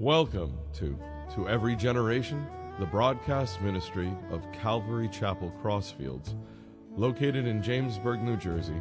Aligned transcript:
Welcome 0.00 0.56
to 0.76 0.98
To 1.34 1.46
Every 1.46 1.76
Generation, 1.76 2.46
the 2.78 2.86
broadcast 2.86 3.60
ministry 3.60 4.10
of 4.30 4.50
Calvary 4.50 5.10
Chapel 5.10 5.52
Crossfields, 5.62 6.34
located 6.96 7.46
in 7.46 7.60
Jamesburg, 7.60 8.22
New 8.22 8.38
Jersey, 8.38 8.80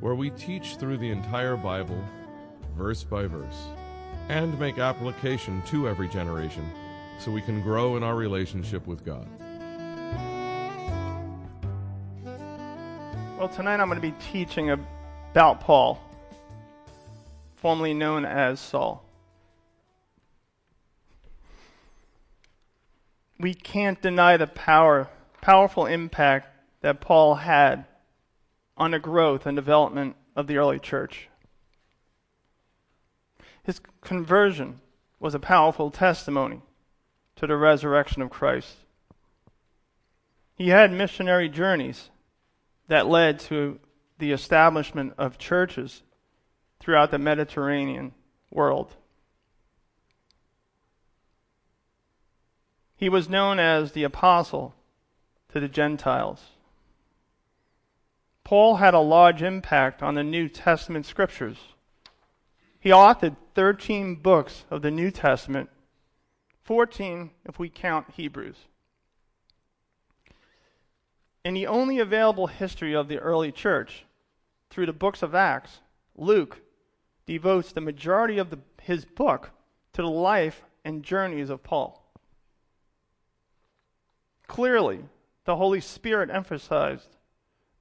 where 0.00 0.14
we 0.14 0.28
teach 0.28 0.76
through 0.76 0.98
the 0.98 1.08
entire 1.08 1.56
Bible, 1.56 1.98
verse 2.76 3.02
by 3.02 3.24
verse, 3.24 3.68
and 4.28 4.60
make 4.60 4.78
application 4.78 5.62
to 5.68 5.88
every 5.88 6.06
generation 6.06 6.70
so 7.18 7.30
we 7.30 7.40
can 7.40 7.62
grow 7.62 7.96
in 7.96 8.02
our 8.02 8.14
relationship 8.14 8.86
with 8.86 9.06
God. 9.06 9.26
Well, 13.38 13.48
tonight 13.48 13.80
I'm 13.80 13.88
going 13.88 13.98
to 13.98 14.06
be 14.06 14.14
teaching 14.30 14.68
about 14.68 15.62
Paul, 15.62 15.98
formerly 17.54 17.94
known 17.94 18.26
as 18.26 18.60
Saul. 18.60 19.05
We 23.38 23.54
can't 23.54 24.00
deny 24.00 24.36
the 24.36 24.46
power, 24.46 25.08
powerful 25.40 25.86
impact 25.86 26.48
that 26.80 27.00
Paul 27.00 27.36
had 27.36 27.84
on 28.76 28.92
the 28.92 28.98
growth 28.98 29.46
and 29.46 29.56
development 29.56 30.16
of 30.34 30.46
the 30.46 30.56
early 30.56 30.78
church. 30.78 31.28
His 33.62 33.80
conversion 34.00 34.80
was 35.18 35.34
a 35.34 35.40
powerful 35.40 35.90
testimony 35.90 36.62
to 37.36 37.46
the 37.46 37.56
resurrection 37.56 38.22
of 38.22 38.30
Christ. 38.30 38.76
He 40.54 40.68
had 40.68 40.92
missionary 40.92 41.48
journeys 41.48 42.10
that 42.88 43.06
led 43.06 43.40
to 43.40 43.78
the 44.18 44.32
establishment 44.32 45.12
of 45.18 45.36
churches 45.36 46.02
throughout 46.80 47.10
the 47.10 47.18
Mediterranean 47.18 48.14
world. 48.50 48.94
He 52.96 53.08
was 53.10 53.28
known 53.28 53.58
as 53.58 53.92
the 53.92 54.04
apostle 54.04 54.74
to 55.50 55.60
the 55.60 55.68
Gentiles. 55.68 56.42
Paul 58.42 58.76
had 58.76 58.94
a 58.94 59.00
large 59.00 59.42
impact 59.42 60.02
on 60.02 60.14
the 60.14 60.24
New 60.24 60.48
Testament 60.48 61.04
scriptures. 61.04 61.58
He 62.80 62.90
authored 62.90 63.36
13 63.54 64.16
books 64.16 64.64
of 64.70 64.82
the 64.82 64.90
New 64.90 65.10
Testament, 65.10 65.68
14 66.62 67.30
if 67.44 67.58
we 67.58 67.68
count 67.68 68.12
Hebrews. 68.14 68.56
In 71.44 71.54
the 71.54 71.66
only 71.66 71.98
available 71.98 72.46
history 72.46 72.94
of 72.94 73.08
the 73.08 73.18
early 73.18 73.52
church, 73.52 74.04
through 74.70 74.86
the 74.86 74.92
books 74.92 75.22
of 75.22 75.34
Acts, 75.34 75.80
Luke 76.16 76.60
devotes 77.26 77.72
the 77.72 77.80
majority 77.80 78.38
of 78.38 78.50
the, 78.50 78.58
his 78.80 79.04
book 79.04 79.50
to 79.92 80.02
the 80.02 80.08
life 80.08 80.62
and 80.84 81.02
journeys 81.02 81.50
of 81.50 81.62
Paul. 81.62 82.05
Clearly, 84.46 85.04
the 85.44 85.56
Holy 85.56 85.80
Spirit 85.80 86.30
emphasized 86.30 87.16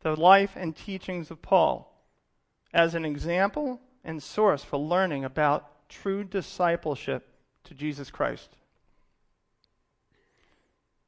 the 0.01 0.15
life 0.15 0.55
and 0.55 0.75
teachings 0.75 1.31
of 1.31 1.41
Paul 1.41 1.91
as 2.73 2.93
an 2.93 3.05
example 3.05 3.81
and 4.03 4.21
source 4.21 4.63
for 4.63 4.77
learning 4.77 5.23
about 5.23 5.89
true 5.89 6.23
discipleship 6.23 7.27
to 7.63 7.73
Jesus 7.73 8.11
Christ. 8.11 8.49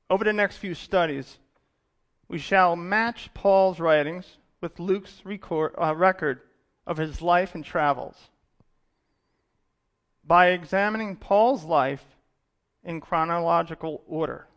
Over 0.10 0.24
the 0.24 0.34
next 0.34 0.58
few 0.58 0.74
studies, 0.74 1.38
we 2.28 2.40
shall 2.40 2.76
match 2.76 3.34
Paul's 3.34 3.80
writings 3.80 4.38
with 4.62 4.80
Luke's 4.80 5.22
record, 5.24 5.74
uh, 5.80 5.96
record 5.96 6.42
of 6.86 6.98
his 6.98 7.22
life 7.22 7.54
and 7.54 7.64
travels. 7.64 8.16
By 10.26 10.48
examining 10.48 11.16
Paul's 11.16 11.64
life 11.64 12.04
in 12.84 13.02
chronological 13.02 14.04
order, 14.08 14.48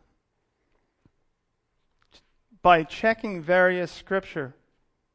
by 2.61 2.83
checking 2.83 3.41
various 3.41 3.91
scripture 3.91 4.55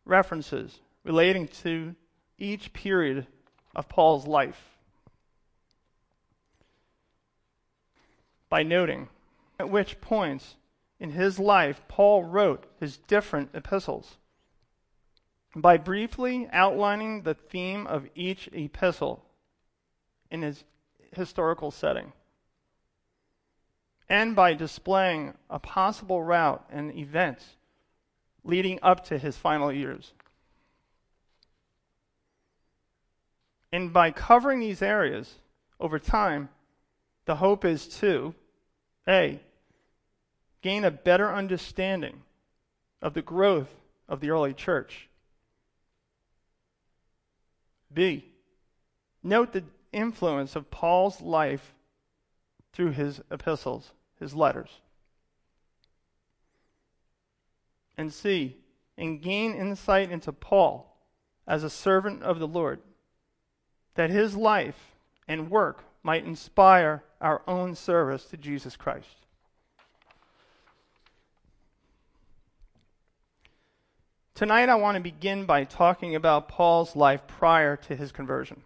references 0.04 0.80
relating 1.04 1.46
to 1.48 1.94
each 2.38 2.72
period 2.72 3.26
of 3.74 3.88
Paul's 3.88 4.26
life, 4.26 4.78
by 8.48 8.62
noting 8.62 9.08
at 9.58 9.70
which 9.70 10.00
points 10.00 10.56
in 10.98 11.10
his 11.10 11.38
life, 11.38 11.82
Paul 11.88 12.24
wrote 12.24 12.64
his 12.80 12.96
different 12.96 13.50
epistles. 13.54 14.16
By 15.54 15.76
briefly 15.76 16.48
outlining 16.52 17.22
the 17.22 17.34
theme 17.34 17.86
of 17.86 18.08
each 18.14 18.48
epistle 18.52 19.24
in 20.30 20.42
his 20.42 20.64
historical 21.12 21.70
setting, 21.70 22.12
and 24.08 24.36
by 24.36 24.54
displaying 24.54 25.34
a 25.50 25.58
possible 25.58 26.22
route 26.22 26.64
and 26.70 26.96
events 26.96 27.44
leading 28.44 28.78
up 28.82 29.04
to 29.06 29.18
his 29.18 29.36
final 29.36 29.72
years. 29.72 30.12
And 33.72 33.92
by 33.92 34.10
covering 34.12 34.60
these 34.60 34.80
areas 34.80 35.34
over 35.80 35.98
time, 35.98 36.48
the 37.24 37.36
hope 37.36 37.64
is 37.64 37.88
to 37.98 38.34
A, 39.08 39.40
gain 40.62 40.84
a 40.84 40.90
better 40.90 41.32
understanding 41.32 42.22
of 43.02 43.14
the 43.14 43.22
growth 43.22 43.74
of 44.08 44.20
the 44.20 44.30
early 44.30 44.54
church. 44.54 45.08
B. 47.92 48.24
Note 49.22 49.52
the 49.52 49.64
influence 49.92 50.54
of 50.54 50.70
Paul's 50.70 51.20
life 51.20 51.74
through 52.72 52.92
his 52.92 53.20
epistles, 53.30 53.92
his 54.18 54.34
letters. 54.34 54.70
And 57.96 58.12
see, 58.12 58.56
And 58.98 59.20
gain 59.22 59.54
insight 59.54 60.10
into 60.10 60.32
Paul 60.32 60.96
as 61.46 61.62
a 61.62 61.70
servant 61.70 62.22
of 62.22 62.38
the 62.38 62.48
Lord, 62.48 62.80
that 63.94 64.10
his 64.10 64.36
life 64.36 64.94
and 65.28 65.50
work 65.50 65.84
might 66.02 66.24
inspire 66.24 67.02
our 67.20 67.42
own 67.46 67.74
service 67.74 68.24
to 68.26 68.36
Jesus 68.36 68.76
Christ. 68.76 69.26
Tonight, 74.34 74.68
I 74.68 74.74
want 74.74 74.96
to 74.96 75.00
begin 75.00 75.46
by 75.46 75.64
talking 75.64 76.14
about 76.14 76.48
Paul's 76.48 76.94
life 76.94 77.26
prior 77.26 77.74
to 77.76 77.96
his 77.96 78.12
conversion, 78.12 78.62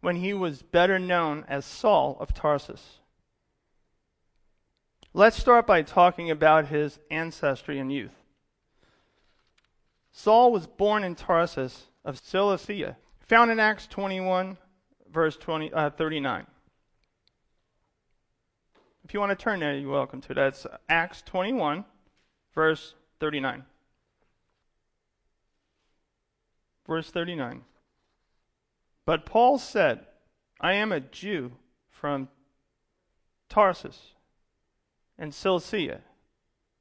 when 0.00 0.16
he 0.16 0.32
was 0.32 0.62
better 0.62 0.98
known 0.98 1.44
as 1.48 1.64
Saul 1.64 2.16
of 2.20 2.32
Tarsus. 2.32 3.00
Let's 5.14 5.36
start 5.36 5.66
by 5.66 5.82
talking 5.82 6.30
about 6.30 6.68
his 6.68 6.98
ancestry 7.10 7.78
and 7.78 7.92
youth. 7.92 8.14
Saul 10.10 10.50
was 10.50 10.66
born 10.66 11.04
in 11.04 11.14
Tarsus 11.14 11.88
of 12.02 12.18
Cilicia, 12.18 12.96
found 13.20 13.50
in 13.50 13.60
Acts 13.60 13.86
21, 13.86 14.56
verse 15.12 15.36
20, 15.36 15.70
uh, 15.70 15.90
39. 15.90 16.46
If 19.04 19.12
you 19.12 19.20
want 19.20 19.38
to 19.38 19.42
turn 19.42 19.60
there, 19.60 19.74
you're 19.74 19.90
welcome 19.90 20.22
to. 20.22 20.34
That's 20.34 20.66
Acts 20.88 21.20
21, 21.20 21.84
verse 22.54 22.94
39. 23.20 23.64
Verse 26.86 27.10
39. 27.10 27.62
But 29.04 29.26
Paul 29.26 29.58
said, 29.58 30.06
I 30.58 30.72
am 30.72 30.90
a 30.90 31.00
Jew 31.00 31.52
from 31.90 32.28
Tarsus 33.50 34.12
and 35.22 35.32
Cilicia, 35.32 36.00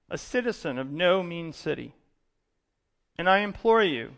a 0.09 0.17
citizen 0.17 0.79
of 0.79 0.89
no 0.89 1.21
mean 1.21 1.53
city. 1.53 1.93
And 3.15 3.29
I 3.29 3.41
implore 3.41 3.83
you, 3.83 4.13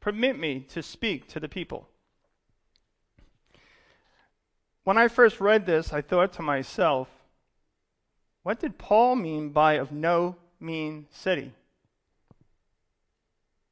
permit 0.00 0.38
me 0.38 0.60
to 0.68 0.82
speak 0.82 1.28
to 1.28 1.40
the 1.40 1.48
people. 1.48 1.88
When 4.84 4.98
I 4.98 5.08
first 5.08 5.40
read 5.40 5.64
this, 5.64 5.94
I 5.94 6.02
thought 6.02 6.34
to 6.34 6.42
myself, 6.42 7.08
what 8.42 8.60
did 8.60 8.76
Paul 8.76 9.16
mean 9.16 9.48
by 9.48 9.78
of 9.78 9.90
no 9.90 10.36
mean 10.60 11.06
city? 11.10 11.54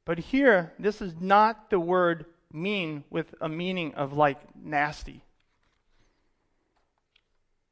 But 0.05 0.17
here, 0.17 0.73
this 0.79 1.03
is 1.03 1.13
not 1.21 1.69
the 1.69 1.79
word 1.79 2.25
mean 2.51 3.03
with 3.11 3.35
a 3.39 3.47
meaning 3.47 3.93
of 3.93 4.11
like 4.11 4.39
nasty. 4.55 5.21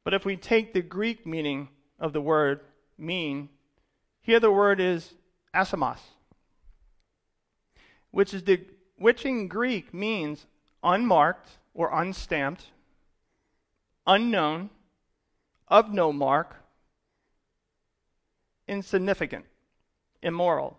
But 0.04 0.14
if 0.14 0.24
we 0.24 0.36
take 0.36 0.72
the 0.72 0.82
Greek 0.82 1.26
meaning 1.26 1.68
of 2.02 2.12
the 2.12 2.20
word 2.20 2.60
mean, 2.98 3.48
here 4.20 4.38
the 4.38 4.50
word 4.50 4.80
is 4.80 5.14
asimos, 5.54 6.00
which 8.10 8.34
is 8.34 8.42
the 8.42 8.60
which 8.96 9.24
in 9.24 9.48
Greek 9.48 9.94
means 9.94 10.46
unmarked 10.82 11.48
or 11.72 11.90
unstamped, 11.92 12.66
unknown, 14.06 14.68
of 15.68 15.92
no 15.92 16.12
mark, 16.12 16.56
insignificant, 18.68 19.46
immoral. 20.22 20.78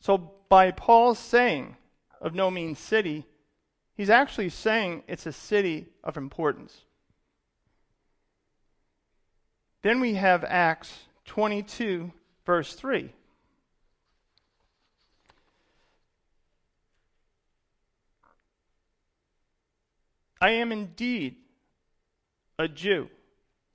So, 0.00 0.18
by 0.48 0.70
Paul's 0.70 1.18
saying 1.18 1.76
of 2.20 2.34
no 2.34 2.50
mean 2.50 2.76
city, 2.76 3.24
He's 3.96 4.10
actually 4.10 4.50
saying 4.50 5.04
it's 5.08 5.24
a 5.24 5.32
city 5.32 5.86
of 6.04 6.18
importance. 6.18 6.82
Then 9.86 10.00
we 10.00 10.14
have 10.14 10.42
Acts 10.42 11.04
22, 11.26 12.10
verse 12.44 12.74
3. 12.74 13.12
I 20.40 20.50
am 20.50 20.72
indeed 20.72 21.36
a 22.58 22.66
Jew, 22.66 23.08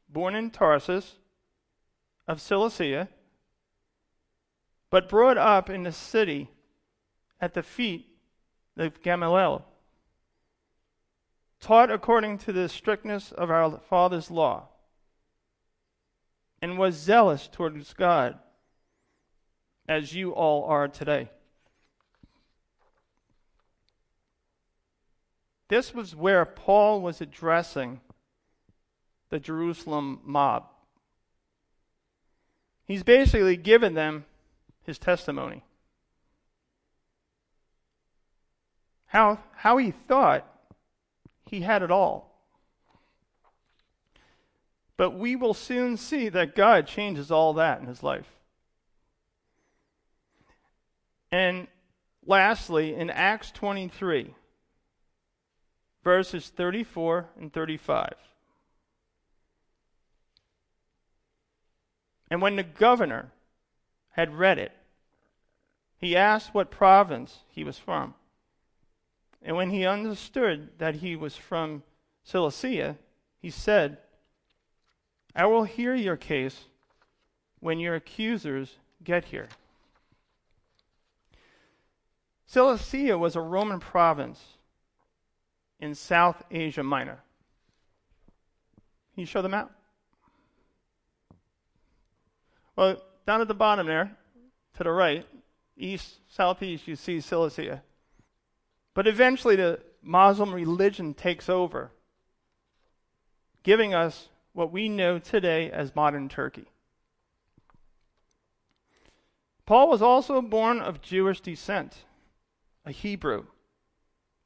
born 0.09 0.35
in 0.35 0.51
Tarsus 0.51 1.15
of 2.27 2.41
Cilicia, 2.41 3.07
but 4.89 5.07
brought 5.07 5.37
up 5.37 5.69
in 5.69 5.83
the 5.83 5.93
city 5.93 6.49
at 7.39 7.53
the 7.53 7.63
feet 7.63 8.09
of 8.75 9.01
Gamaliel, 9.01 9.63
taught 11.61 11.89
according 11.89 12.37
to 12.39 12.51
the 12.51 12.67
strictness 12.67 13.31
of 13.31 13.49
our 13.49 13.79
father's 13.87 14.29
law, 14.29 14.67
and 16.61 16.77
was 16.77 16.95
zealous 16.95 17.47
towards 17.51 17.93
God, 17.93 18.37
as 19.87 20.13
you 20.13 20.31
all 20.31 20.63
are 20.65 20.87
today. 20.87 21.29
This 25.67 25.93
was 25.93 26.15
where 26.15 26.45
Paul 26.45 27.01
was 27.01 27.21
addressing 27.21 28.01
the 29.29 29.39
Jerusalem 29.39 30.19
mob. 30.23 30.65
He's 32.85 33.03
basically 33.03 33.55
given 33.55 33.93
them 33.93 34.25
his 34.83 34.99
testimony. 34.99 35.63
How, 39.07 39.39
how 39.55 39.77
he 39.77 39.91
thought 39.91 40.45
he 41.45 41.61
had 41.61 41.81
it 41.81 41.91
all. 41.91 42.30
But 45.01 45.17
we 45.17 45.35
will 45.35 45.55
soon 45.55 45.97
see 45.97 46.29
that 46.29 46.55
God 46.55 46.85
changes 46.85 47.31
all 47.31 47.53
that 47.53 47.81
in 47.81 47.87
his 47.87 48.03
life. 48.03 48.37
And 51.31 51.65
lastly, 52.23 52.93
in 52.93 53.09
Acts 53.09 53.49
23, 53.49 54.35
verses 56.03 56.49
34 56.49 57.29
and 57.39 57.51
35. 57.51 58.13
And 62.29 62.39
when 62.39 62.55
the 62.55 62.61
governor 62.61 63.31
had 64.11 64.35
read 64.35 64.59
it, 64.59 64.71
he 65.97 66.15
asked 66.15 66.53
what 66.53 66.69
province 66.69 67.39
he 67.47 67.63
was 67.63 67.79
from. 67.79 68.13
And 69.41 69.55
when 69.55 69.71
he 69.71 69.83
understood 69.83 70.77
that 70.77 70.97
he 70.97 71.15
was 71.15 71.35
from 71.35 71.81
Cilicia, 72.23 72.97
he 73.39 73.49
said, 73.49 73.97
I 75.35 75.45
will 75.45 75.63
hear 75.63 75.95
your 75.95 76.17
case 76.17 76.65
when 77.59 77.79
your 77.79 77.95
accusers 77.95 78.75
get 79.03 79.25
here. 79.25 79.47
Cilicia 82.45 83.17
was 83.17 83.35
a 83.35 83.41
Roman 83.41 83.79
province 83.79 84.39
in 85.79 85.95
South 85.95 86.43
Asia 86.51 86.83
Minor. 86.83 87.19
Can 89.13 89.21
you 89.21 89.25
show 89.25 89.41
the 89.41 89.49
map? 89.49 89.71
Well, 92.75 93.01
down 93.25 93.41
at 93.41 93.47
the 93.47 93.53
bottom 93.53 93.87
there, 93.87 94.11
to 94.77 94.83
the 94.83 94.91
right, 94.91 95.25
east, 95.77 96.15
southeast, 96.27 96.87
you 96.87 96.95
see 96.95 97.21
Cilicia. 97.21 97.83
But 98.93 99.07
eventually 99.07 99.55
the 99.55 99.79
Muslim 100.01 100.53
religion 100.53 101.13
takes 101.13 101.47
over, 101.47 101.91
giving 103.63 103.93
us 103.93 104.27
what 104.53 104.71
we 104.71 104.89
know 104.89 105.19
today 105.19 105.71
as 105.71 105.95
modern 105.95 106.29
Turkey. 106.29 106.65
Paul 109.65 109.89
was 109.89 110.01
also 110.01 110.41
born 110.41 110.81
of 110.81 111.01
Jewish 111.01 111.39
descent, 111.39 112.05
a 112.85 112.91
Hebrew 112.91 113.45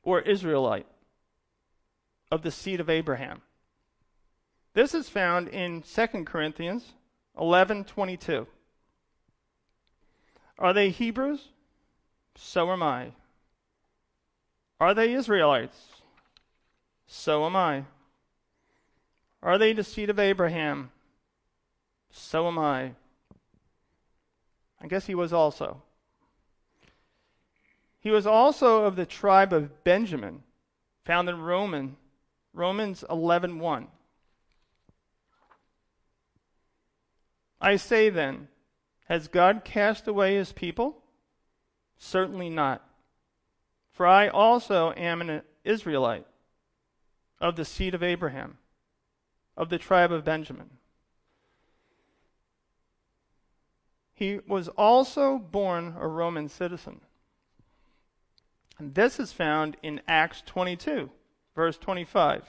or 0.03 0.21
Israelite 0.21 0.87
of 2.31 2.43
the 2.43 2.51
seed 2.51 2.79
of 2.79 2.89
Abraham. 2.89 3.41
This 4.73 4.93
is 4.93 5.09
found 5.09 5.47
in 5.47 5.81
2 5.81 6.25
Corinthians 6.25 6.93
11:22. 7.37 8.45
Are 10.59 10.73
they 10.73 10.89
Hebrews? 10.89 11.49
So 12.35 12.71
am 12.71 12.83
I. 12.83 13.13
Are 14.79 14.93
they 14.93 15.13
Israelites? 15.13 16.01
So 17.07 17.45
am 17.45 17.55
I. 17.55 17.85
Are 19.45 19.59
they 19.59 19.73
the 19.73 19.83
seed 19.83 20.09
of 20.09 20.17
Abraham? 20.17 20.89
So 22.09 22.47
am 22.47 22.57
I. 22.57 22.93
I 24.81 24.87
guess 24.87 25.05
he 25.05 25.13
was 25.13 25.31
also. 25.31 25.83
He 27.99 28.09
was 28.09 28.25
also 28.25 28.85
of 28.85 28.95
the 28.95 29.05
tribe 29.05 29.53
of 29.53 29.83
Benjamin, 29.83 30.41
found 31.03 31.29
in 31.29 31.39
Roman 31.39 31.95
Romans 32.53 33.03
11:1. 33.07 33.87
I 37.61 37.75
say 37.75 38.09
then, 38.09 38.47
has 39.07 39.27
God 39.27 39.63
cast 39.63 40.07
away 40.07 40.35
his 40.35 40.53
people? 40.53 41.03
Certainly 41.99 42.49
not. 42.49 42.81
For 43.91 44.07
I 44.07 44.27
also 44.27 44.91
am 44.93 45.21
an 45.21 45.43
Israelite 45.63 46.25
of 47.39 47.55
the 47.55 47.65
seed 47.65 47.93
of 47.93 48.01
Abraham, 48.01 48.57
of 49.57 49.69
the 49.69 49.77
tribe 49.77 50.11
of 50.11 50.25
Benjamin. 50.25 50.69
He 54.13 54.39
was 54.47 54.67
also 54.69 55.37
born 55.37 55.95
a 55.99 56.07
Roman 56.07 56.47
citizen. 56.47 57.01
And 58.77 58.95
this 58.95 59.19
is 59.19 59.31
found 59.31 59.77
in 59.83 60.01
Acts 60.07 60.41
22 60.45 61.09
verse 61.55 61.77
25. 61.77 62.43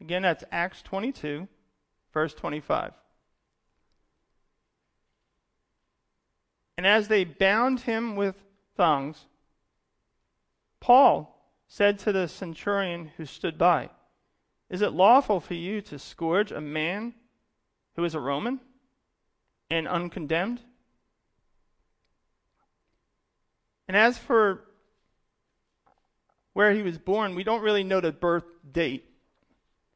Again, 0.00 0.22
that's 0.22 0.44
Acts 0.52 0.80
22, 0.82 1.48
verse 2.14 2.32
25. 2.32 2.92
And 6.76 6.86
as 6.86 7.08
they 7.08 7.24
bound 7.24 7.80
him 7.80 8.14
with 8.14 8.36
thongs, 8.76 9.26
Paul 10.78 11.34
said 11.66 11.98
to 12.00 12.12
the 12.12 12.28
centurion 12.28 13.10
who 13.16 13.26
stood 13.26 13.58
by, 13.58 13.90
Is 14.70 14.82
it 14.82 14.92
lawful 14.92 15.40
for 15.40 15.54
you 15.54 15.80
to 15.82 15.98
scourge 15.98 16.52
a 16.52 16.60
man 16.60 17.14
who 17.96 18.04
is 18.04 18.14
a 18.14 18.20
Roman 18.20 18.60
and 19.70 19.88
uncondemned? 19.88 20.60
And 23.86 23.96
as 23.96 24.18
for 24.18 24.64
where 26.52 26.72
he 26.72 26.82
was 26.82 26.98
born, 26.98 27.34
we 27.34 27.44
don't 27.44 27.62
really 27.62 27.84
know 27.84 28.00
the 28.00 28.12
birth 28.12 28.44
date. 28.70 29.04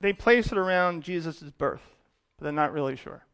They 0.01 0.13
place 0.13 0.51
it 0.51 0.59
around 0.59 1.03
Jesus' 1.03 1.43
birth, 1.43 1.83
but 2.37 2.45
they're 2.45 2.53
not 2.53 2.73
really 2.73 2.97
sure. 2.97 3.25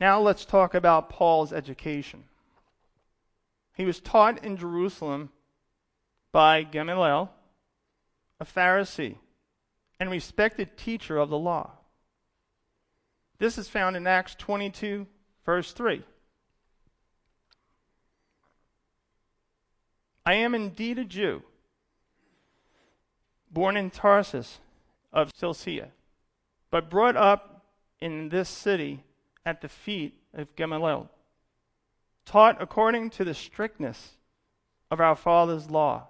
Now 0.00 0.20
let's 0.20 0.44
talk 0.44 0.74
about 0.74 1.08
Paul's 1.08 1.52
education. 1.52 2.24
He 3.74 3.84
was 3.84 4.00
taught 4.00 4.44
in 4.44 4.56
Jerusalem 4.56 5.30
by 6.32 6.64
Gamaliel, 6.64 7.30
a 8.40 8.44
Pharisee 8.44 9.16
and 10.00 10.10
respected 10.10 10.76
teacher 10.76 11.18
of 11.18 11.30
the 11.30 11.38
law. 11.38 11.72
This 13.38 13.58
is 13.58 13.68
found 13.68 13.96
in 13.96 14.06
Acts 14.06 14.34
22, 14.36 15.06
verse 15.44 15.72
3. 15.72 16.02
I 20.26 20.34
am 20.34 20.54
indeed 20.54 20.98
a 20.98 21.04
Jew, 21.04 21.42
born 23.50 23.76
in 23.76 23.90
Tarsus 23.90 24.58
of 25.12 25.30
Cilicia, 25.34 25.88
but 26.70 26.88
brought 26.88 27.16
up 27.16 27.66
in 28.00 28.30
this 28.30 28.48
city 28.48 29.04
at 29.44 29.60
the 29.60 29.68
feet 29.68 30.14
of 30.32 30.56
Gamaliel, 30.56 31.10
taught 32.24 32.60
according 32.60 33.10
to 33.10 33.24
the 33.24 33.34
strictness 33.34 34.16
of 34.90 35.00
our 35.00 35.14
father's 35.14 35.70
law, 35.70 36.08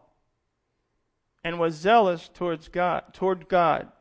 and 1.45 1.59
was 1.59 1.75
zealous 1.75 2.31
towards 2.33 2.69
God, 2.69 3.13
toward 3.13 3.49
God, 3.49 3.93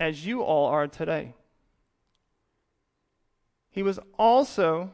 as 0.00 0.26
you 0.26 0.42
all 0.42 0.66
are 0.66 0.88
today. 0.88 1.34
He 3.70 3.82
was 3.82 4.00
also 4.18 4.90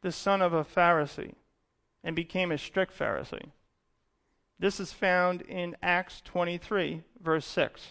the 0.00 0.10
son 0.10 0.40
of 0.40 0.54
a 0.54 0.64
Pharisee 0.64 1.34
and 2.02 2.16
became 2.16 2.50
a 2.50 2.58
strict 2.58 2.98
Pharisee. 2.98 3.50
This 4.58 4.80
is 4.80 4.92
found 4.92 5.42
in 5.42 5.76
Acts 5.82 6.22
23, 6.24 7.02
verse 7.22 7.46
6. 7.46 7.82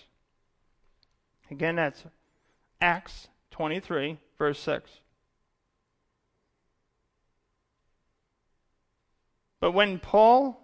Again, 1.52 1.76
that's 1.76 2.04
Acts 2.82 3.28
23, 3.52 4.18
verse 4.40 4.60
6. 4.60 4.90
But 9.60 9.72
when 9.72 10.00
Paul 10.00 10.62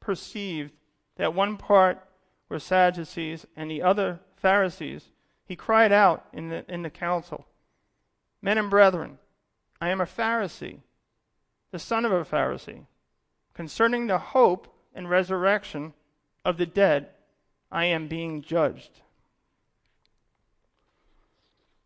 perceived 0.00 0.72
that 1.16 1.34
one 1.34 1.56
part 1.56 2.02
were 2.48 2.58
Sadducees 2.58 3.46
and 3.56 3.70
the 3.70 3.82
other 3.82 4.20
Pharisees, 4.36 5.10
he 5.46 5.56
cried 5.56 5.92
out 5.92 6.26
in 6.32 6.48
the, 6.48 6.64
in 6.72 6.82
the 6.82 6.90
council, 6.90 7.46
Men 8.40 8.58
and 8.58 8.68
brethren, 8.68 9.18
I 9.80 9.88
am 9.88 10.02
a 10.02 10.06
Pharisee, 10.06 10.80
the 11.70 11.78
son 11.78 12.04
of 12.04 12.12
a 12.12 12.24
Pharisee. 12.24 12.84
Concerning 13.54 14.06
the 14.06 14.18
hope 14.18 14.68
and 14.94 15.08
resurrection 15.08 15.94
of 16.44 16.58
the 16.58 16.66
dead, 16.66 17.08
I 17.72 17.86
am 17.86 18.06
being 18.06 18.42
judged. 18.42 19.00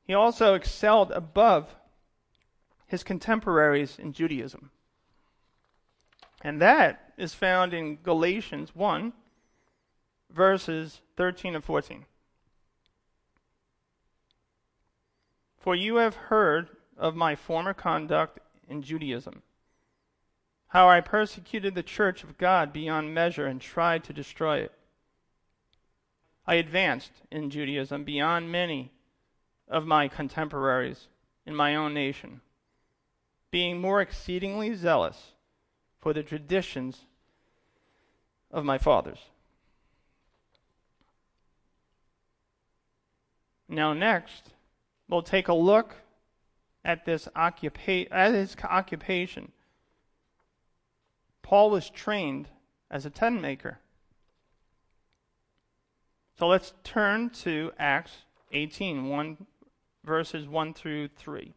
He 0.05 0.15
also 0.15 0.55
excelled 0.55 1.13
above 1.13 1.77
his 2.87 3.05
contemporaries 3.05 3.99
in 3.99 4.13
Judaism. 4.13 4.71
And 6.43 6.61
that 6.61 7.08
is 7.19 7.35
found 7.35 7.75
in 7.75 7.97
Galatians 7.97 8.75
1, 8.75 9.13
verses 10.31 11.01
13 11.17 11.57
and 11.57 11.65
14. 11.65 12.07
For 15.59 15.75
you 15.75 15.97
have 15.97 16.15
heard 16.15 16.69
of 16.97 17.17
my 17.17 17.35
former 17.35 17.75
conduct 17.75 18.39
in 18.69 18.83
Judaism, 18.83 19.43
how 20.69 20.89
I 20.89 21.01
persecuted 21.01 21.75
the 21.75 21.83
church 21.83 22.23
of 22.23 22.39
God 22.39 22.73
beyond 22.73 23.13
measure 23.13 23.47
and 23.47 23.61
tried 23.61 24.05
to 24.05 24.13
destroy 24.13 24.59
it. 24.59 24.73
I 26.47 26.55
advanced 26.55 27.13
in 27.33 27.51
Judaism 27.51 28.05
beyond 28.05 28.53
many 28.53 28.93
of 29.67 29.87
my 29.87 30.07
contemporaries 30.07 31.09
in 31.45 31.55
my 31.55 31.75
own 31.75 31.93
nation, 31.93 32.43
being 33.51 33.81
more 33.81 34.01
exceedingly 34.01 34.75
zealous 34.75 35.33
for 36.01 36.13
the 36.13 36.23
traditions 36.23 37.07
of 38.51 38.65
my 38.65 38.79
fathers. 38.79 39.19
Now, 43.69 43.93
next, 43.93 44.51
we'll 45.09 45.23
take 45.23 45.49
a 45.49 45.55
look 45.55 45.97
at 46.85 47.05
this 47.05 47.29
occupa- 47.37 48.09
at 48.11 48.33
his 48.33 48.57
occupation. 48.65 49.53
Paul 51.43 51.71
was 51.71 51.91
trained 51.91 52.49
as 52.91 53.05
a 53.05 53.11
tent 53.11 53.41
maker. 53.41 53.79
So 56.39 56.47
let's 56.47 56.73
turn 56.85 57.31
to 57.31 57.73
Acts 57.79 58.19
18, 58.53 59.09
1, 59.09 59.47
verses 60.05 60.47
1 60.47 60.73
through 60.73 61.09
3. 61.09 61.53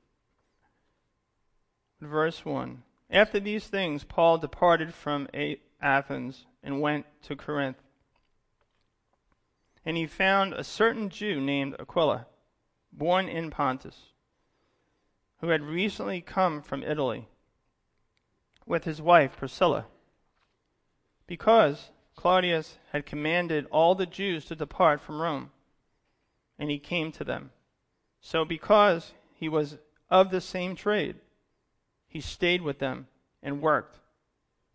Verse 2.01 2.43
1. 2.43 2.83
After 3.09 3.39
these 3.39 3.67
things, 3.67 4.03
Paul 4.03 4.37
departed 4.37 4.93
from 4.93 5.27
Athens 5.81 6.45
and 6.63 6.81
went 6.81 7.05
to 7.23 7.35
Corinth. 7.35 7.77
And 9.85 9.97
he 9.97 10.05
found 10.05 10.53
a 10.53 10.63
certain 10.63 11.09
Jew 11.09 11.41
named 11.41 11.75
Aquila, 11.79 12.27
born 12.93 13.27
in 13.27 13.49
Pontus, 13.49 14.11
who 15.39 15.49
had 15.49 15.63
recently 15.63 16.21
come 16.21 16.61
from 16.61 16.83
Italy 16.83 17.27
with 18.65 18.83
his 18.83 19.01
wife 19.01 19.37
Priscilla, 19.37 19.87
because 21.25 21.89
Claudius 22.15 22.77
had 22.91 23.05
commanded 23.05 23.65
all 23.71 23.95
the 23.95 24.05
Jews 24.05 24.45
to 24.45 24.55
depart 24.55 25.01
from 25.01 25.21
Rome, 25.21 25.51
and 26.59 26.69
he 26.69 26.77
came 26.77 27.11
to 27.13 27.23
them. 27.23 27.51
So, 28.19 28.45
because 28.45 29.13
he 29.33 29.49
was 29.49 29.79
of 30.09 30.29
the 30.29 30.41
same 30.41 30.75
trade, 30.75 31.15
he 32.07 32.21
stayed 32.21 32.61
with 32.61 32.77
them 32.77 33.07
and 33.41 33.61
worked. 33.61 33.97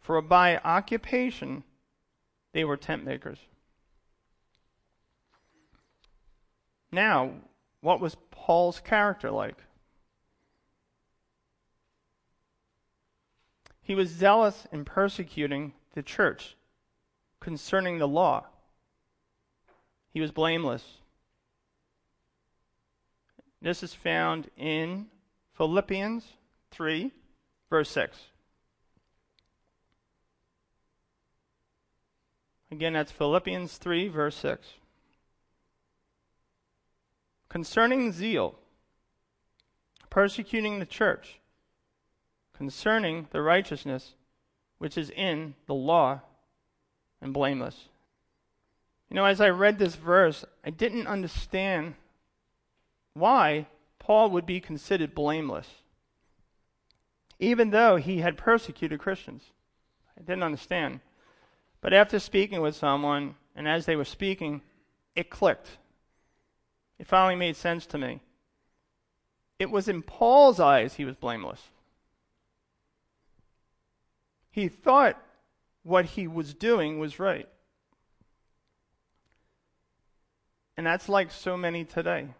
For 0.00 0.21
by 0.21 0.59
occupation, 0.59 1.62
they 2.57 2.65
were 2.65 2.79
tent 2.79 3.05
makers. 3.05 3.37
Now, 6.91 7.33
what 7.83 8.01
was 8.01 8.17
Paul's 8.31 8.81
character 8.81 9.31
like? 9.31 9.59
He 13.83 13.95
was 13.95 14.09
zealous 14.09 14.67
in 14.73 14.87
persecuting 14.87 15.75
the 15.93 16.03
church 16.03 16.57
concerning 17.41 17.99
the 17.99 18.09
law. 18.09 18.47
He 20.15 20.23
was 20.23 20.31
blameless. 20.31 20.83
This 23.61 23.83
is 23.83 23.93
found 23.93 24.49
in 24.57 25.09
Philippians 25.53 26.25
3, 26.71 27.13
verse 27.69 27.91
6. 27.91 28.17
Again, 32.71 32.95
that's 32.95 33.13
Philippians 33.13 33.77
3, 33.77 34.09
verse 34.09 34.37
6. 34.37 34.67
Concerning 37.49 38.13
zeal, 38.13 38.57
persecuting 40.11 40.79
the 40.79 40.87
church, 40.87 41.39
concerning 42.53 43.29
the 43.31 43.41
righteousness 43.41 44.15
which 44.79 44.99
is 44.99 45.11
in 45.11 45.55
the 45.67 45.75
law, 45.75 46.21
and 47.21 47.33
blameless. 47.33 47.89
You 49.09 49.17
know, 49.17 49.25
as 49.25 49.41
I 49.41 49.49
read 49.49 49.79
this 49.79 49.95
verse, 49.95 50.45
I 50.65 50.71
didn't 50.71 51.07
understand 51.07 51.95
why 53.15 53.67
Paul 53.99 54.31
would 54.31 54.45
be 54.45 54.61
considered 54.61 55.15
blameless, 55.15 55.69
even 57.39 57.71
though 57.71 57.97
he 57.97 58.19
had 58.19 58.37
persecuted 58.37 59.01
Christians. 59.01 59.45
I 60.19 60.23
didn't 60.23 60.43
understand. 60.43 61.01
But 61.87 61.93
after 61.93 62.19
speaking 62.19 62.62
with 62.62 62.75
someone, 62.75 63.37
and 63.55 63.69
as 63.69 63.87
they 63.87 63.95
were 63.95 64.05
speaking, 64.05 64.61
it 65.14 65.31
clicked. 65.31 65.78
It 66.99 67.07
finally 67.07 67.37
made 67.37 67.55
sense 67.55 67.87
to 67.87 67.97
me. 67.97 68.23
It 69.61 69.71
was 69.71 69.87
in 69.87 70.02
Paul's 70.02 70.59
eyes 70.59 70.95
he 70.95 71.05
was 71.05 71.14
blameless. 71.14 71.62
He 74.50 74.66
thought 74.66 75.16
what 75.85 76.07
he 76.07 76.26
was 76.26 76.55
doing 76.55 76.99
was 76.99 77.21
right. 77.21 77.49
And 80.76 80.85
that's 80.85 81.09
like 81.09 81.31
so 81.31 81.57
many 81.57 81.85
today. 81.85 82.31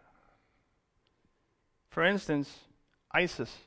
For 1.89 2.03
instance, 2.03 2.53
ISIS, 3.13 3.59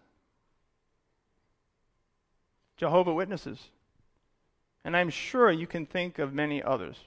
Jehovah 2.76 3.14
Witnesses, 3.14 3.70
and 4.90 4.98
I'm 4.98 5.12
sure 5.12 5.52
you 5.52 5.68
can 5.68 5.86
think 5.86 6.18
of 6.18 6.34
many 6.34 6.64
others. 6.64 6.98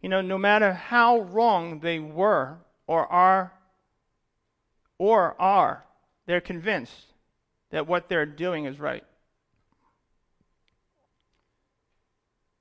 You 0.00 0.08
know, 0.08 0.22
no 0.22 0.38
matter 0.38 0.72
how 0.72 1.20
wrong 1.20 1.80
they 1.80 1.98
were 1.98 2.56
or 2.86 3.06
are 3.12 3.52
or 4.96 5.38
are, 5.38 5.84
they're 6.24 6.40
convinced 6.40 7.12
that 7.68 7.86
what 7.86 8.08
they're 8.08 8.24
doing 8.24 8.64
is 8.64 8.80
right. 8.80 9.04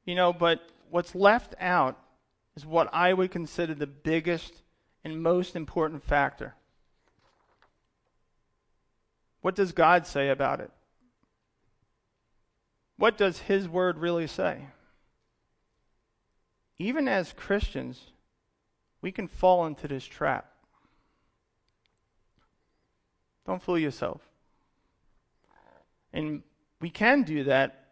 You 0.04 0.16
know, 0.16 0.34
but 0.34 0.68
what's 0.90 1.16
left 1.16 1.56
out 1.62 1.98
is 2.58 2.66
what 2.66 2.94
I 2.94 3.14
would 3.14 3.32
consider 3.32 3.74
the 3.74 3.88
biggest 3.88 4.52
and 5.06 5.24
most 5.24 5.56
important 5.56 6.04
factor. 6.04 6.56
What 9.40 9.56
does 9.56 9.72
God 9.72 10.06
say 10.06 10.28
about 10.28 10.60
it? 10.60 10.72
What 12.98 13.18
does 13.18 13.40
His 13.40 13.68
Word 13.68 13.98
really 13.98 14.28
say? 14.28 14.68
Even 16.78 17.08
as 17.08 17.34
Christians, 17.34 18.12
we 19.02 19.12
can 19.12 19.28
fall 19.28 19.66
into 19.66 19.88
this 19.88 20.06
trap. 20.06 20.50
Don't 23.46 23.62
fool 23.62 23.78
yourself. 23.78 24.22
And 26.14 26.44
we 26.80 26.90
can 26.90 27.24
do 27.24 27.44
that 27.46 27.84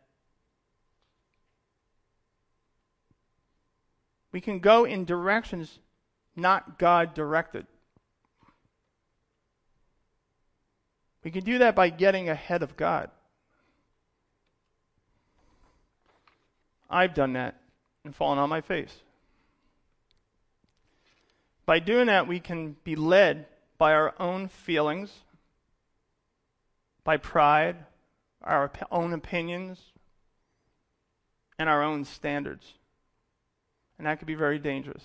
We 4.31 4.41
can 4.41 4.59
go 4.59 4.85
in 4.85 5.05
directions 5.05 5.79
not 6.35 6.79
God 6.79 7.13
directed. 7.13 7.67
We 11.23 11.31
can 11.31 11.43
do 11.43 11.57
that 11.59 11.75
by 11.75 11.89
getting 11.89 12.29
ahead 12.29 12.63
of 12.63 12.77
God. 12.77 13.11
I've 16.91 17.13
done 17.13 17.33
that 17.33 17.55
and 18.03 18.15
fallen 18.15 18.37
on 18.37 18.49
my 18.49 18.61
face. 18.61 18.95
By 21.65 21.79
doing 21.79 22.07
that, 22.07 22.27
we 22.27 22.39
can 22.39 22.75
be 22.83 22.95
led 22.95 23.45
by 23.77 23.93
our 23.93 24.13
own 24.19 24.47
feelings, 24.47 25.11
by 27.03 27.17
pride, 27.17 27.77
our 28.43 28.71
own 28.91 29.13
opinions, 29.13 29.79
and 31.57 31.69
our 31.69 31.81
own 31.81 32.03
standards. 32.03 32.73
And 33.97 34.07
that 34.07 34.19
could 34.19 34.27
be 34.27 34.35
very 34.35 34.59
dangerous. 34.59 35.03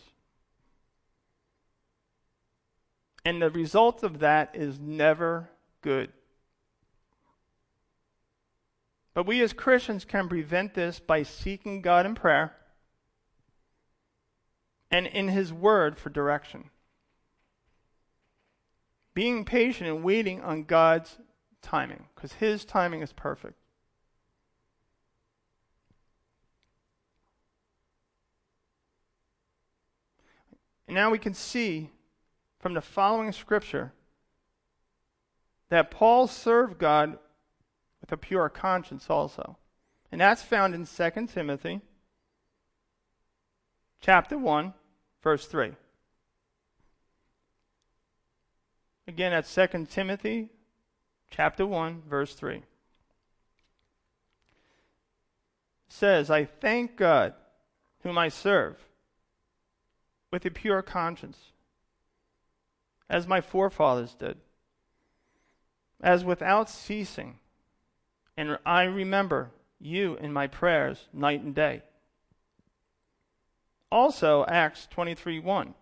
And 3.24 3.42
the 3.42 3.50
result 3.50 4.02
of 4.02 4.20
that 4.20 4.50
is 4.54 4.78
never 4.80 5.50
good. 5.82 6.10
But 9.16 9.24
we 9.24 9.40
as 9.40 9.54
Christians 9.54 10.04
can 10.04 10.28
prevent 10.28 10.74
this 10.74 11.00
by 11.00 11.22
seeking 11.22 11.80
God 11.80 12.04
in 12.04 12.14
prayer 12.14 12.54
and 14.90 15.06
in 15.06 15.28
His 15.28 15.54
Word 15.54 15.98
for 15.98 16.10
direction. 16.10 16.68
Being 19.14 19.46
patient 19.46 19.88
and 19.88 20.04
waiting 20.04 20.42
on 20.42 20.64
God's 20.64 21.16
timing, 21.62 22.08
because 22.14 22.34
His 22.34 22.66
timing 22.66 23.00
is 23.00 23.14
perfect. 23.14 23.54
And 30.86 30.94
now 30.94 31.10
we 31.10 31.18
can 31.18 31.32
see 31.32 31.88
from 32.60 32.74
the 32.74 32.82
following 32.82 33.32
scripture 33.32 33.94
that 35.70 35.90
Paul 35.90 36.26
served 36.26 36.76
God 36.76 37.18
with 38.00 38.12
a 38.12 38.16
pure 38.16 38.48
conscience 38.48 39.10
also. 39.10 39.56
And 40.12 40.20
that's 40.20 40.42
found 40.42 40.74
in 40.74 40.86
2 40.86 41.26
Timothy 41.26 41.80
chapter 44.00 44.38
1 44.38 44.74
verse 45.22 45.46
3. 45.46 45.72
Again 49.08 49.32
that's 49.32 49.54
2 49.54 49.86
Timothy 49.86 50.48
chapter 51.30 51.66
1 51.66 52.02
verse 52.08 52.34
3. 52.34 52.56
It 52.56 52.64
says, 55.88 56.30
"I 56.30 56.44
thank 56.44 56.96
God 56.96 57.34
whom 58.02 58.18
I 58.18 58.28
serve 58.28 58.86
with 60.30 60.44
a 60.44 60.50
pure 60.50 60.82
conscience, 60.82 61.52
as 63.08 63.26
my 63.26 63.40
forefathers 63.40 64.14
did, 64.14 64.38
as 66.00 66.24
without 66.24 66.68
ceasing. 66.68 67.38
And 68.36 68.58
I 68.66 68.84
remember 68.84 69.50
you 69.80 70.16
in 70.16 70.32
my 70.32 70.46
prayers 70.46 71.08
night 71.12 71.42
and 71.42 71.54
day. 71.54 71.82
Also, 73.90 74.44
Acts 74.46 74.86
23 74.90 75.40
1. 75.40 75.74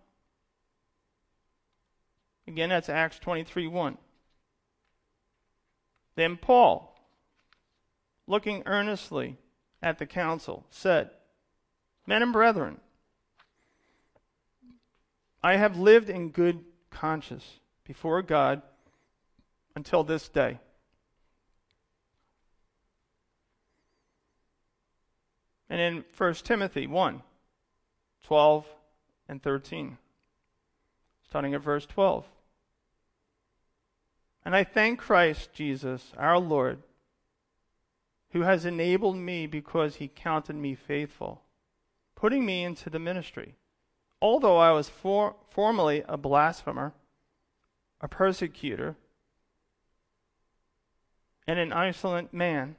Again, 2.46 2.68
that's 2.68 2.88
Acts 2.88 3.18
23 3.18 3.66
1. 3.66 3.98
Then 6.16 6.36
Paul, 6.36 6.94
looking 8.26 8.62
earnestly 8.66 9.38
at 9.82 9.98
the 9.98 10.06
council, 10.06 10.64
said, 10.70 11.10
Men 12.06 12.22
and 12.22 12.32
brethren, 12.32 12.80
I 15.42 15.56
have 15.56 15.78
lived 15.78 16.08
in 16.08 16.30
good 16.30 16.64
conscience 16.90 17.58
before 17.84 18.22
God 18.22 18.62
until 19.74 20.04
this 20.04 20.28
day. 20.28 20.58
And 25.74 25.80
in 25.80 26.04
1 26.16 26.34
Timothy 26.34 26.86
1 26.86 27.20
12 28.22 28.66
and 29.28 29.42
13, 29.42 29.98
starting 31.26 31.52
at 31.52 31.62
verse 31.62 31.84
12. 31.84 32.24
And 34.44 34.54
I 34.54 34.62
thank 34.62 35.00
Christ 35.00 35.52
Jesus, 35.52 36.12
our 36.16 36.38
Lord, 36.38 36.78
who 38.30 38.42
has 38.42 38.64
enabled 38.64 39.16
me 39.16 39.48
because 39.48 39.96
he 39.96 40.06
counted 40.06 40.54
me 40.54 40.76
faithful, 40.76 41.42
putting 42.14 42.46
me 42.46 42.62
into 42.62 42.88
the 42.88 43.00
ministry 43.00 43.56
although 44.22 44.56
I 44.56 44.70
was 44.70 44.88
for, 44.88 45.34
formerly 45.50 46.04
a 46.08 46.16
blasphemer, 46.16 46.94
a 48.00 48.08
persecutor, 48.08 48.96
and 51.46 51.58
an 51.58 51.72
insolent 51.72 52.32
man, 52.32 52.76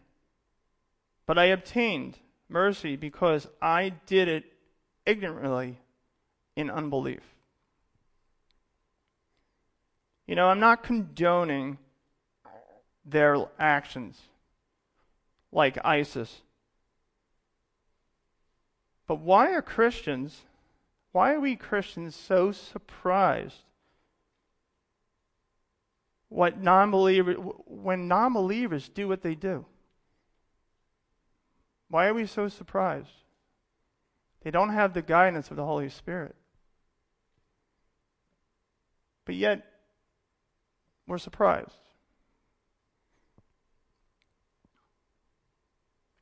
but 1.27 1.37
I 1.37 1.45
obtained 1.45 2.17
mercy 2.49 2.95
because 2.95 3.47
I 3.61 3.93
did 4.05 4.27
it 4.27 4.45
ignorantly 5.05 5.79
in 6.55 6.69
unbelief. 6.69 7.21
You 10.27 10.35
know, 10.35 10.47
I'm 10.47 10.59
not 10.59 10.83
condoning 10.83 11.77
their 13.05 13.37
actions 13.59 14.19
like 15.51 15.77
ISIS. 15.85 16.41
But 19.07 19.19
why 19.19 19.53
are 19.53 19.61
Christians 19.61 20.41
why 21.15 21.31
are 21.31 21.39
we 21.39 21.55
Christians 21.55 22.13
so 22.13 22.51
surprised 22.51 23.63
what 26.27 26.61
non-believers 26.61 27.37
when 27.67 28.09
non-believers 28.09 28.89
do 28.89 29.07
what 29.07 29.21
they 29.21 29.33
do? 29.33 29.63
Why 31.89 32.07
are 32.07 32.13
we 32.13 32.25
so 32.25 32.47
surprised? 32.47 33.09
They 34.41 34.51
don't 34.51 34.69
have 34.69 34.93
the 34.93 35.01
guidance 35.01 35.49
of 35.49 35.57
the 35.57 35.65
Holy 35.65 35.89
Spirit. 35.89 36.35
But 39.25 39.35
yet 39.35 39.65
we're 41.07 41.17
surprised. 41.17 41.71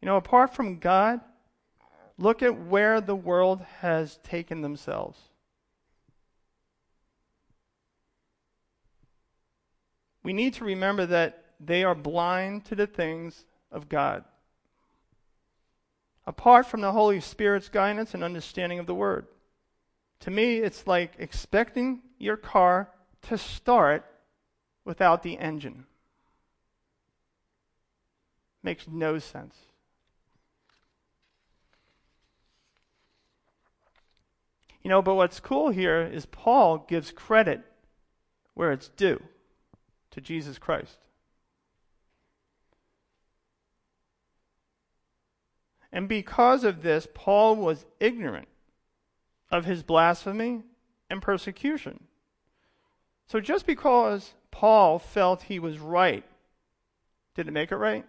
You 0.01 0.05
know, 0.05 0.17
apart 0.17 0.53
from 0.53 0.79
God, 0.79 1.21
Look 2.17 2.43
at 2.43 2.67
where 2.67 3.01
the 3.01 3.15
world 3.15 3.61
has 3.79 4.17
taken 4.23 4.61
themselves. 4.61 5.19
We 10.21 10.31
need 10.31 10.53
to 10.55 10.63
remember 10.63 11.05
that 11.07 11.43
they 11.59 11.83
are 11.83 11.95
blind 11.95 12.65
to 12.65 12.75
the 12.75 12.87
things 12.87 13.45
of 13.71 13.89
God. 13.89 14.23
Apart 16.25 16.65
from 16.65 16.81
the 16.81 16.91
Holy 16.91 17.19
Spirit's 17.19 17.69
guidance 17.69 18.13
and 18.13 18.23
understanding 18.23 18.79
of 18.79 18.85
the 18.85 18.95
Word. 18.95 19.27
To 20.21 20.31
me, 20.31 20.57
it's 20.57 20.87
like 20.87 21.13
expecting 21.17 22.01
your 22.17 22.37
car 22.37 22.89
to 23.23 23.37
start 23.37 24.05
without 24.85 25.23
the 25.23 25.37
engine. 25.37 25.85
Makes 28.61 28.87
no 28.87 29.19
sense. 29.19 29.57
You 34.81 34.89
know, 34.89 35.01
but 35.01 35.15
what's 35.15 35.39
cool 35.39 35.69
here 35.69 36.01
is 36.01 36.25
Paul 36.25 36.77
gives 36.77 37.11
credit 37.11 37.61
where 38.53 38.71
it's 38.71 38.89
due 38.89 39.21
to 40.11 40.21
Jesus 40.21 40.57
Christ. 40.57 40.99
And 45.93 46.09
because 46.09 46.63
of 46.63 46.81
this, 46.81 47.07
Paul 47.13 47.55
was 47.55 47.85
ignorant 47.99 48.47
of 49.51 49.65
his 49.65 49.83
blasphemy 49.83 50.63
and 51.07 51.21
persecution. 51.21 52.05
So 53.27 53.39
just 53.39 53.67
because 53.67 54.33
Paul 54.49 54.97
felt 54.97 55.43
he 55.43 55.59
was 55.59 55.77
right, 55.77 56.25
did 57.35 57.47
it 57.47 57.51
make 57.51 57.71
it 57.71 57.75
right? 57.75 58.05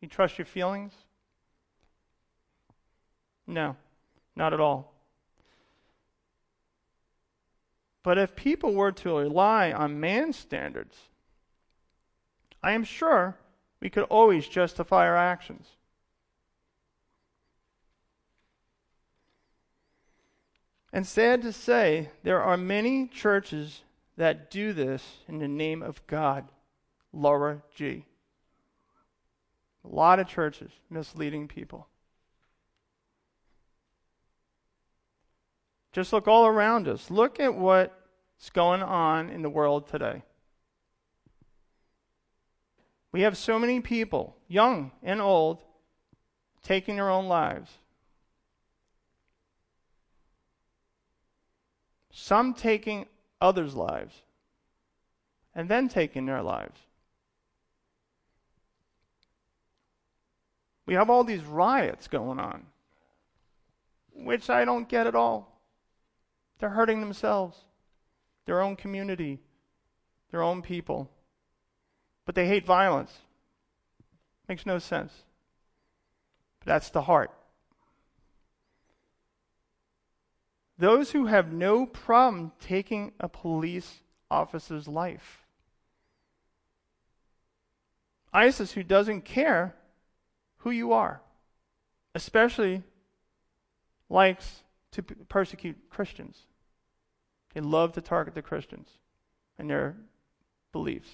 You 0.00 0.08
trust 0.08 0.38
your 0.38 0.46
feelings? 0.46 0.94
No, 3.46 3.76
not 4.34 4.54
at 4.54 4.60
all. 4.60 4.94
But 8.02 8.16
if 8.16 8.34
people 8.34 8.72
were 8.74 8.92
to 8.92 9.18
rely 9.18 9.72
on 9.72 10.00
man's 10.00 10.38
standards, 10.38 10.96
I 12.62 12.72
am 12.72 12.82
sure 12.82 13.36
we 13.82 13.90
could 13.90 14.04
always 14.04 14.46
justify 14.46 15.08
our 15.08 15.16
actions. 15.16 15.66
And 20.92 21.04
sad 21.04 21.42
to 21.42 21.52
say, 21.52 22.10
there 22.22 22.40
are 22.40 22.56
many 22.56 23.08
churches 23.08 23.82
that 24.16 24.52
do 24.52 24.72
this 24.72 25.02
in 25.26 25.40
the 25.40 25.48
name 25.48 25.82
of 25.82 26.06
God, 26.06 26.52
Laura 27.12 27.62
G. 27.74 28.04
A 29.84 29.88
lot 29.92 30.20
of 30.20 30.28
churches 30.28 30.70
misleading 30.88 31.48
people. 31.48 31.88
Just 35.90 36.12
look 36.12 36.28
all 36.28 36.46
around 36.46 36.86
us. 36.86 37.10
Look 37.10 37.40
at 37.40 37.56
what's 37.56 38.50
going 38.52 38.82
on 38.82 39.28
in 39.28 39.42
the 39.42 39.50
world 39.50 39.88
today. 39.88 40.22
We 43.12 43.22
have 43.22 43.36
so 43.36 43.58
many 43.58 43.80
people, 43.80 44.36
young 44.48 44.90
and 45.02 45.20
old, 45.20 45.62
taking 46.62 46.96
their 46.96 47.10
own 47.10 47.26
lives. 47.26 47.70
Some 52.10 52.54
taking 52.54 53.06
others' 53.40 53.74
lives 53.74 54.22
and 55.54 55.68
then 55.68 55.88
taking 55.88 56.24
their 56.26 56.42
lives. 56.42 56.78
We 60.86 60.94
have 60.94 61.10
all 61.10 61.24
these 61.24 61.44
riots 61.44 62.08
going 62.08 62.38
on, 62.38 62.66
which 64.14 64.50
I 64.50 64.64
don't 64.64 64.88
get 64.88 65.06
at 65.06 65.14
all. 65.14 65.60
They're 66.58 66.70
hurting 66.70 67.00
themselves, 67.00 67.58
their 68.46 68.60
own 68.60 68.76
community, 68.76 69.40
their 70.30 70.42
own 70.42 70.62
people. 70.62 71.10
But 72.24 72.34
they 72.34 72.46
hate 72.46 72.66
violence. 72.66 73.12
Makes 74.48 74.66
no 74.66 74.78
sense. 74.78 75.12
But 76.60 76.66
that's 76.66 76.90
the 76.90 77.02
heart. 77.02 77.30
Those 80.78 81.12
who 81.12 81.26
have 81.26 81.52
no 81.52 81.86
problem 81.86 82.52
taking 82.60 83.12
a 83.20 83.28
police 83.28 84.00
officer's 84.30 84.88
life. 84.88 85.42
ISIS, 88.32 88.72
who 88.72 88.82
doesn't 88.82 89.24
care 89.24 89.74
who 90.58 90.70
you 90.70 90.92
are, 90.92 91.20
especially 92.14 92.82
likes 94.08 94.62
to 94.92 95.02
persecute 95.02 95.76
Christians. 95.90 96.38
They 97.54 97.60
love 97.60 97.92
to 97.92 98.00
target 98.00 98.34
the 98.34 98.42
Christians 98.42 98.88
and 99.58 99.68
their 99.68 99.96
beliefs. 100.72 101.10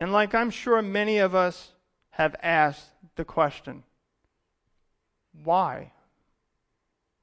And 0.00 0.12
like 0.12 0.34
I'm 0.34 0.50
sure 0.50 0.80
many 0.82 1.18
of 1.18 1.34
us 1.34 1.72
have 2.10 2.36
asked 2.42 2.90
the 3.16 3.24
question 3.24 3.84
why? 5.44 5.92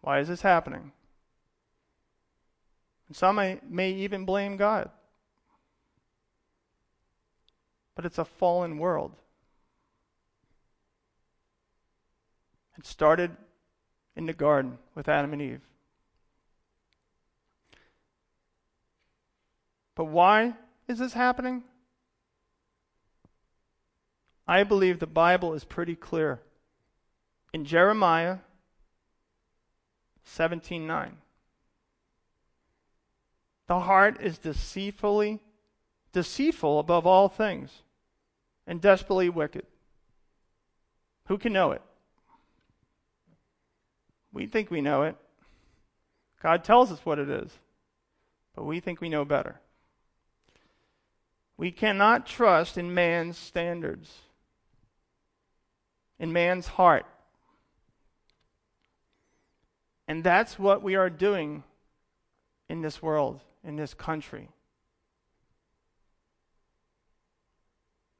Why 0.01 0.19
is 0.19 0.27
this 0.27 0.41
happening? 0.41 0.91
And 3.07 3.15
some 3.15 3.35
may, 3.35 3.59
may 3.67 3.91
even 3.91 4.25
blame 4.25 4.57
God. 4.57 4.89
But 7.95 8.05
it's 8.05 8.17
a 8.17 8.25
fallen 8.25 8.77
world. 8.77 9.13
It 12.77 12.85
started 12.85 13.35
in 14.15 14.25
the 14.25 14.33
garden 14.33 14.77
with 14.95 15.07
Adam 15.07 15.33
and 15.33 15.41
Eve. 15.41 15.61
But 19.95 20.05
why 20.05 20.53
is 20.87 20.99
this 20.99 21.13
happening? 21.13 21.63
I 24.47 24.63
believe 24.63 24.99
the 24.99 25.07
Bible 25.07 25.53
is 25.53 25.63
pretty 25.63 25.95
clear. 25.95 26.41
In 27.53 27.65
Jeremiah 27.65 28.39
17:9, 30.23 31.17
the 33.67 33.79
heart 33.79 34.21
is 34.21 34.37
deceitfully 34.37 35.39
deceitful 36.15 36.79
above 36.79 37.05
all 37.05 37.27
things 37.27 37.83
and 38.65 38.79
desperately 38.79 39.29
wicked. 39.29 39.65
Who 41.25 41.37
can 41.37 41.51
know 41.51 41.71
it? 41.71 41.81
We 44.31 44.47
think 44.47 44.71
we 44.71 44.81
know 44.81 45.03
it. 45.03 45.17
God 46.41 46.63
tells 46.63 46.91
us 46.91 47.05
what 47.05 47.19
it 47.19 47.29
is, 47.29 47.51
but 48.55 48.63
we 48.63 48.79
think 48.79 49.01
we 49.01 49.09
know 49.09 49.25
better. 49.25 49.59
We 51.57 51.71
cannot 51.71 52.25
trust 52.25 52.77
in 52.77 52.93
man's 52.93 53.37
standards, 53.37 54.21
in 56.19 56.31
man's 56.33 56.67
heart. 56.67 57.05
And 60.07 60.23
that's 60.23 60.59
what 60.59 60.83
we 60.83 60.95
are 60.95 61.09
doing 61.09 61.63
in 62.69 62.81
this 62.81 63.01
world, 63.01 63.41
in 63.63 63.75
this 63.75 63.93
country. 63.93 64.49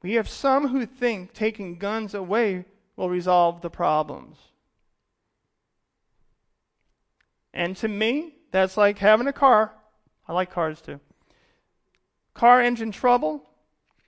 We 0.02 0.14
have 0.14 0.28
some 0.28 0.68
who 0.68 0.86
think 0.86 1.32
taking 1.32 1.78
guns 1.78 2.14
away 2.14 2.64
will 2.96 3.10
resolve 3.10 3.60
the 3.60 3.70
problems. 3.70 4.36
And 7.52 7.76
to 7.78 7.88
me, 7.88 8.34
that's 8.50 8.76
like 8.76 8.98
having 8.98 9.26
a 9.26 9.32
car. 9.32 9.72
I 10.28 10.32
like 10.32 10.50
cars 10.50 10.80
too. 10.80 11.00
Car 12.34 12.60
engine 12.60 12.92
trouble, 12.92 13.42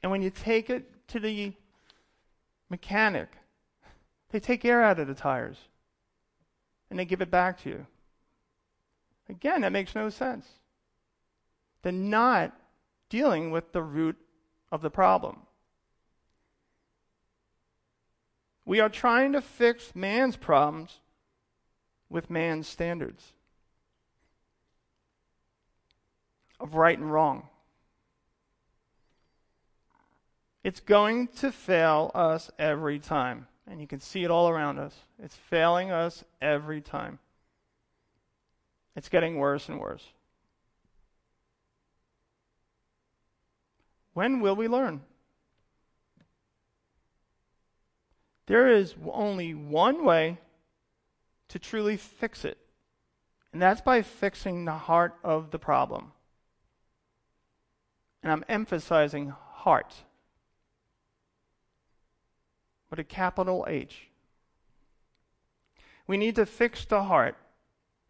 and 0.03 0.13
when 0.13 0.21
you 0.21 0.31
take 0.31 0.69
it 0.69 1.09
to 1.09 1.19
the 1.19 1.55
mechanic, 2.69 3.38
they 4.31 4.41
take 4.41 4.65
air 4.65 4.83
out 4.83 4.99
of 4.99 5.07
the 5.07 5.15
tires 5.15 5.57
and 6.91 6.99
they 6.99 7.05
give 7.05 7.21
it 7.21 7.31
back 7.31 7.63
to 7.63 7.71
you. 7.71 7.87
Again, 9.29 9.63
that 9.63 9.73
makes 9.73 9.95
no 9.95 10.09
sense. 10.09 10.47
They're 11.83 11.93
not 11.93 12.59
dealing 13.09 13.51
with 13.51 13.73
the 13.73 13.83
root 13.83 14.17
of 14.73 14.83
the 14.83 14.91
problem. 14.91 15.41
We 18.65 18.81
are 18.81 18.89
trying 18.89 19.33
to 19.33 19.41
fix 19.41 19.95
man's 19.95 20.37
problems 20.37 20.99
with 22.11 22.31
man's 22.31 22.69
standards. 22.69 23.33
of 26.61 26.75
right 26.75 26.99
and 26.99 27.11
wrong. 27.13 27.49
It's 30.65 30.81
going 30.81 31.29
to 31.39 31.53
fail 31.53 32.11
us 32.15 32.51
every 32.59 32.99
time. 32.99 33.47
And 33.71 33.81
you 33.81 33.87
can 33.87 34.01
see 34.01 34.25
it 34.25 34.31
all 34.31 34.49
around 34.49 34.79
us. 34.79 34.95
It's 35.23 35.37
failing 35.37 35.91
us 35.91 36.25
every 36.41 36.81
time. 36.81 37.19
It's 38.97 39.09
getting 39.09 39.37
worse 39.37 39.69
and 39.69 39.79
worse. 39.79 40.05
When 44.15 44.41
will 44.41 44.57
we 44.57 44.67
learn? 44.67 45.03
There 48.47 48.67
is 48.67 48.95
only 49.13 49.55
one 49.55 50.05
way 50.05 50.39
to 51.49 51.59
truly 51.59 51.97
fix 51.97 52.45
it, 52.45 52.59
and 53.53 53.61
that's 53.61 53.83
by 53.83 54.03
fixing 54.03 54.65
the 54.65 54.73
heart 54.73 55.15
of 55.23 55.51
the 55.51 55.59
problem. 55.59 56.13
And 58.23 58.33
I'm 58.33 58.45
emphasizing 58.49 59.29
heart 59.29 59.95
with 62.91 62.99
a 62.99 63.05
capital 63.05 63.67
H. 63.69 64.09
We 66.07 66.17
need 66.17 66.37
to 66.37 66.47
fix 66.47 66.85
the 66.85 67.05
heart. 67.05 67.37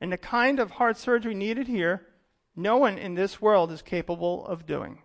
And 0.01 0.13
the 0.13 0.19
kind 0.19 0.61
of 0.61 0.73
heart 0.73 0.97
surgery 0.97 1.35
needed 1.35 1.67
here, 1.67 2.07
no 2.55 2.77
one 2.77 2.99
in 2.99 3.15
this 3.15 3.43
world 3.43 3.73
is 3.73 3.83
capable 3.83 4.47
of 4.47 4.67
doing. 4.67 5.03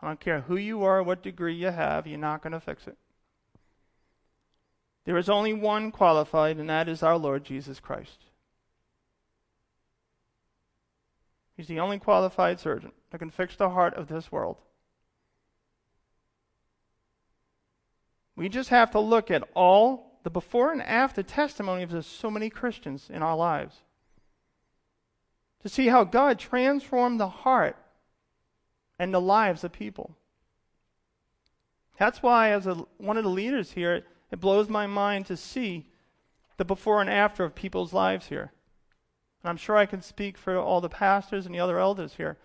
I 0.00 0.08
don't 0.08 0.20
care 0.20 0.42
who 0.42 0.56
you 0.56 0.82
are, 0.82 1.02
what 1.02 1.22
degree 1.22 1.54
you 1.54 1.70
have, 1.70 2.06
you're 2.06 2.18
not 2.18 2.42
going 2.42 2.52
to 2.52 2.60
fix 2.60 2.86
it. 2.86 2.96
There 5.04 5.16
is 5.16 5.28
only 5.28 5.52
one 5.52 5.92
qualified, 5.92 6.58
and 6.58 6.68
that 6.68 6.88
is 6.88 7.02
our 7.02 7.16
Lord 7.16 7.44
Jesus 7.44 7.78
Christ. 7.78 8.24
He's 11.56 11.68
the 11.68 11.80
only 11.80 11.98
qualified 11.98 12.60
surgeon 12.60 12.92
that 13.10 13.18
can 13.18 13.30
fix 13.30 13.56
the 13.56 13.70
heart 13.70 13.94
of 13.94 14.08
this 14.08 14.30
world. 14.30 14.56
We 18.36 18.48
just 18.48 18.68
have 18.68 18.90
to 18.92 19.00
look 19.00 19.30
at 19.30 19.48
all 19.54 20.20
the 20.22 20.30
before 20.30 20.72
and 20.72 20.82
after 20.82 21.22
testimony 21.22 21.82
of 21.82 22.04
so 22.04 22.30
many 22.30 22.50
Christians 22.50 23.08
in 23.10 23.22
our 23.22 23.36
lives 23.36 23.82
to 25.62 25.68
see 25.68 25.88
how 25.88 26.04
God 26.04 26.38
transformed 26.38 27.18
the 27.18 27.28
heart 27.28 27.76
and 28.98 29.12
the 29.12 29.20
lives 29.20 29.64
of 29.64 29.72
people. 29.72 30.16
That's 31.98 32.22
why, 32.22 32.50
as 32.50 32.66
a, 32.66 32.74
one 32.98 33.16
of 33.16 33.24
the 33.24 33.30
leaders 33.30 33.72
here, 33.72 33.94
it, 33.94 34.06
it 34.30 34.40
blows 34.40 34.68
my 34.68 34.86
mind 34.86 35.26
to 35.26 35.36
see 35.36 35.86
the 36.56 36.64
before 36.64 37.00
and 37.00 37.10
after 37.10 37.44
of 37.44 37.54
people's 37.54 37.92
lives 37.92 38.26
here. 38.26 38.52
And 39.42 39.50
I'm 39.50 39.56
sure 39.56 39.76
I 39.76 39.86
can 39.86 40.02
speak 40.02 40.36
for 40.36 40.56
all 40.56 40.80
the 40.80 40.88
pastors 40.88 41.46
and 41.46 41.54
the 41.54 41.60
other 41.60 41.78
elders 41.78 42.14
here. 42.14 42.36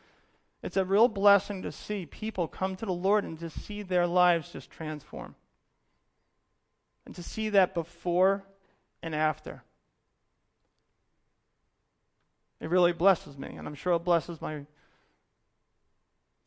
It's 0.63 0.77
a 0.77 0.85
real 0.85 1.07
blessing 1.07 1.61
to 1.63 1.71
see 1.71 2.05
people 2.05 2.47
come 2.47 2.75
to 2.75 2.85
the 2.85 2.93
Lord 2.93 3.23
and 3.23 3.39
to 3.39 3.49
see 3.49 3.81
their 3.81 4.07
lives 4.07 4.51
just 4.51 4.69
transform. 4.69 5.35
And 7.05 7.15
to 7.15 7.23
see 7.23 7.49
that 7.49 7.73
before 7.73 8.43
and 9.01 9.15
after. 9.15 9.63
It 12.59 12.69
really 12.69 12.93
blesses 12.93 13.37
me, 13.37 13.55
and 13.57 13.67
I'm 13.67 13.75
sure 13.75 13.93
it 13.95 14.03
blesses 14.03 14.39
my 14.39 14.65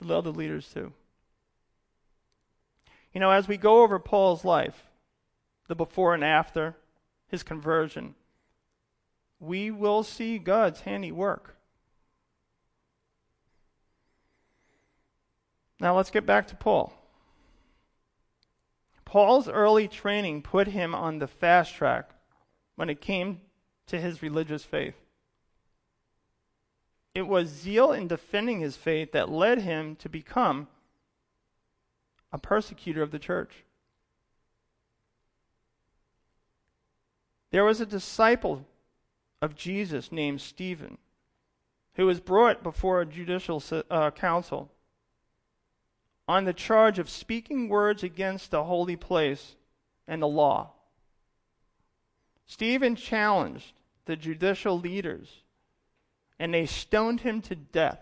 the 0.01 0.17
other 0.17 0.31
leaders 0.31 0.69
too. 0.73 0.93
You 3.13 3.21
know, 3.21 3.31
as 3.31 3.49
we 3.49 3.57
go 3.57 3.83
over 3.83 3.99
Paul's 3.99 4.45
life, 4.45 4.89
the 5.69 5.75
before 5.75 6.15
and 6.15 6.25
after, 6.25 6.77
his 7.29 7.43
conversion, 7.43 8.15
we 9.41 9.71
will 9.71 10.03
see 10.03 10.39
God's 10.39 10.81
handiwork. 10.81 11.57
Now 15.81 15.97
let's 15.97 16.11
get 16.11 16.27
back 16.27 16.47
to 16.49 16.57
Paul. 16.57 16.93
Paul's 19.15 19.49
early 19.49 19.87
training 19.87 20.43
put 20.43 20.67
him 20.67 20.93
on 20.93 21.21
the 21.21 21.29
fast 21.29 21.73
track 21.73 22.11
when 22.75 22.91
it 22.91 23.01
came 23.01 23.43
to 23.87 24.01
his 24.01 24.25
religious 24.25 24.65
faith. 24.65 24.97
It 27.15 27.29
was 27.29 27.47
zeal 27.47 27.93
in 27.93 28.09
defending 28.09 28.59
his 28.59 28.77
faith 28.77 29.13
that 29.13 29.29
led 29.31 29.61
him 29.61 29.95
to 30.01 30.09
become 30.09 30.67
a 32.33 32.39
persecutor 32.39 33.03
of 33.03 33.13
the 33.13 33.21
church. 33.21 33.63
There 37.53 37.65
was 37.65 37.81
a 37.81 37.87
disciple 37.87 38.67
of 39.41 39.55
Jesus 39.55 40.11
named 40.11 40.41
Stephen. 40.41 40.99
who 41.93 42.07
was 42.07 42.19
brought 42.19 42.65
before 42.65 43.01
a 43.01 43.07
judicial 43.07 43.63
uh, 43.89 44.11
council 44.11 44.73
on 46.27 46.45
the 46.45 46.53
charge 46.53 46.99
of 46.99 47.11
speaking 47.11 47.69
words 47.69 48.03
against 48.03 48.51
the 48.51 48.65
holy 48.65 48.97
place 48.97 49.57
and 50.09 50.23
the 50.23 50.29
law. 50.29 50.73
Stephen 52.47 52.97
challenged 52.97 53.73
the 54.07 54.17
judicial 54.17 54.79
leaders, 54.79 55.43
and 56.39 56.53
they 56.53 56.67
stoned 56.67 57.21
him 57.21 57.41
to 57.43 57.55
death. 57.55 58.01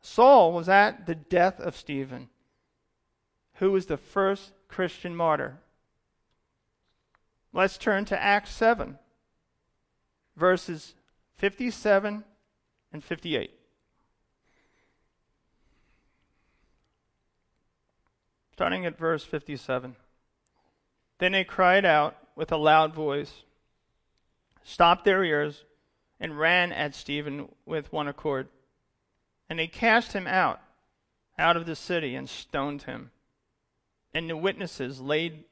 Saul 0.00 0.52
was 0.52 0.68
at 0.68 1.06
the 1.06 1.14
death 1.14 1.60
of 1.60 1.76
Stephen, 1.76 2.28
who 3.54 3.72
was 3.72 3.86
the 3.86 3.96
first 3.96 4.52
Christian 4.68 5.14
martyr. 5.14 5.58
Let's 7.52 7.78
turn 7.78 8.04
to 8.06 8.22
Acts 8.22 8.52
7, 8.52 8.98
verses 10.36 10.94
57 11.36 12.24
and 12.92 13.04
58. 13.04 13.57
Starting 18.58 18.84
at 18.86 18.98
verse 18.98 19.22
57. 19.22 19.94
Then 21.18 21.30
they 21.30 21.44
cried 21.44 21.84
out 21.84 22.16
with 22.34 22.50
a 22.50 22.56
loud 22.56 22.92
voice, 22.92 23.44
stopped 24.64 25.04
their 25.04 25.22
ears, 25.22 25.62
and 26.18 26.36
ran 26.36 26.72
at 26.72 26.92
Stephen 26.92 27.50
with 27.64 27.92
one 27.92 28.08
accord. 28.08 28.48
And 29.48 29.60
they 29.60 29.68
cast 29.68 30.12
him 30.12 30.26
out, 30.26 30.60
out 31.38 31.56
of 31.56 31.66
the 31.66 31.76
city, 31.76 32.16
and 32.16 32.28
stoned 32.28 32.82
him. 32.82 33.12
And 34.12 34.28
the 34.28 34.36
witnesses 34.36 35.00
laid 35.00 35.44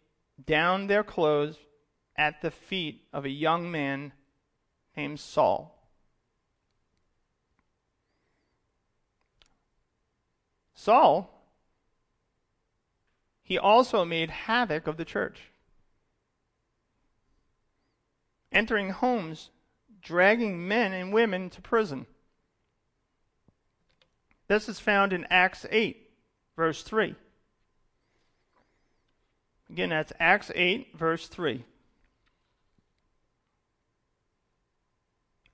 down 0.44 0.88
their 0.88 1.04
clothes 1.04 1.58
at 2.16 2.42
the 2.42 2.50
feet 2.50 3.04
of 3.12 3.24
a 3.24 3.30
young 3.30 3.70
man 3.70 4.14
named 4.96 5.20
Saul. 5.20 5.80
Saul, 10.74 11.35
he 13.46 13.56
also 13.56 14.04
made 14.04 14.28
havoc 14.28 14.88
of 14.88 14.96
the 14.96 15.04
church, 15.04 15.52
entering 18.50 18.90
homes, 18.90 19.50
dragging 20.02 20.66
men 20.66 20.92
and 20.92 21.12
women 21.12 21.48
to 21.48 21.62
prison. 21.62 22.06
This 24.48 24.68
is 24.68 24.80
found 24.80 25.12
in 25.12 25.28
Acts 25.30 25.64
8, 25.70 26.10
verse 26.56 26.82
3. 26.82 27.14
Again, 29.70 29.90
that's 29.90 30.12
Acts 30.18 30.50
8, 30.52 30.98
verse 30.98 31.28
3. 31.28 31.64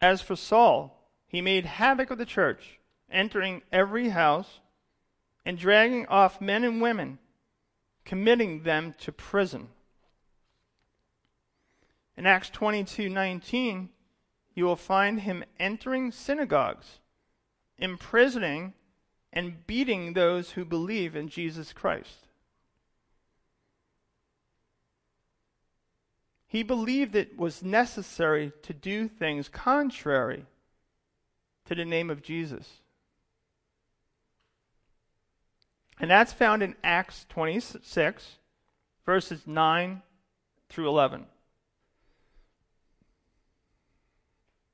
As 0.00 0.22
for 0.22 0.34
Saul, 0.34 1.10
he 1.26 1.42
made 1.42 1.66
havoc 1.66 2.10
of 2.10 2.16
the 2.16 2.24
church, 2.24 2.78
entering 3.10 3.60
every 3.70 4.08
house 4.08 4.60
and 5.44 5.58
dragging 5.58 6.06
off 6.06 6.40
men 6.40 6.64
and 6.64 6.80
women, 6.80 7.18
committing 8.04 8.62
them 8.62 8.94
to 8.98 9.12
prison. 9.12 9.68
In 12.16 12.26
Acts 12.26 12.50
22:19, 12.50 13.88
you 14.54 14.64
will 14.64 14.76
find 14.76 15.20
him 15.20 15.44
entering 15.58 16.12
synagogues, 16.12 17.00
imprisoning 17.78 18.74
and 19.32 19.66
beating 19.66 20.12
those 20.12 20.52
who 20.52 20.64
believe 20.64 21.16
in 21.16 21.28
Jesus 21.28 21.72
Christ. 21.72 22.28
He 26.46 26.62
believed 26.62 27.16
it 27.16 27.38
was 27.38 27.62
necessary 27.62 28.52
to 28.62 28.74
do 28.74 29.08
things 29.08 29.48
contrary 29.48 30.44
to 31.64 31.74
the 31.74 31.86
name 31.86 32.10
of 32.10 32.22
Jesus. 32.22 32.81
And 36.02 36.10
that's 36.10 36.32
found 36.32 36.64
in 36.64 36.74
Acts 36.82 37.26
26, 37.28 38.38
verses 39.06 39.46
9 39.46 40.02
through 40.68 40.88
11. 40.88 41.26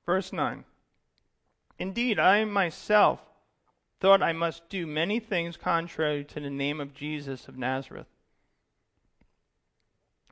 Verse 0.06 0.32
9 0.32 0.64
Indeed, 1.78 2.18
I 2.18 2.44
myself 2.44 3.20
thought 4.00 4.22
I 4.22 4.32
must 4.32 4.70
do 4.70 4.86
many 4.86 5.20
things 5.20 5.58
contrary 5.58 6.24
to 6.24 6.40
the 6.40 6.48
name 6.48 6.80
of 6.80 6.94
Jesus 6.94 7.46
of 7.46 7.58
Nazareth. 7.58 8.06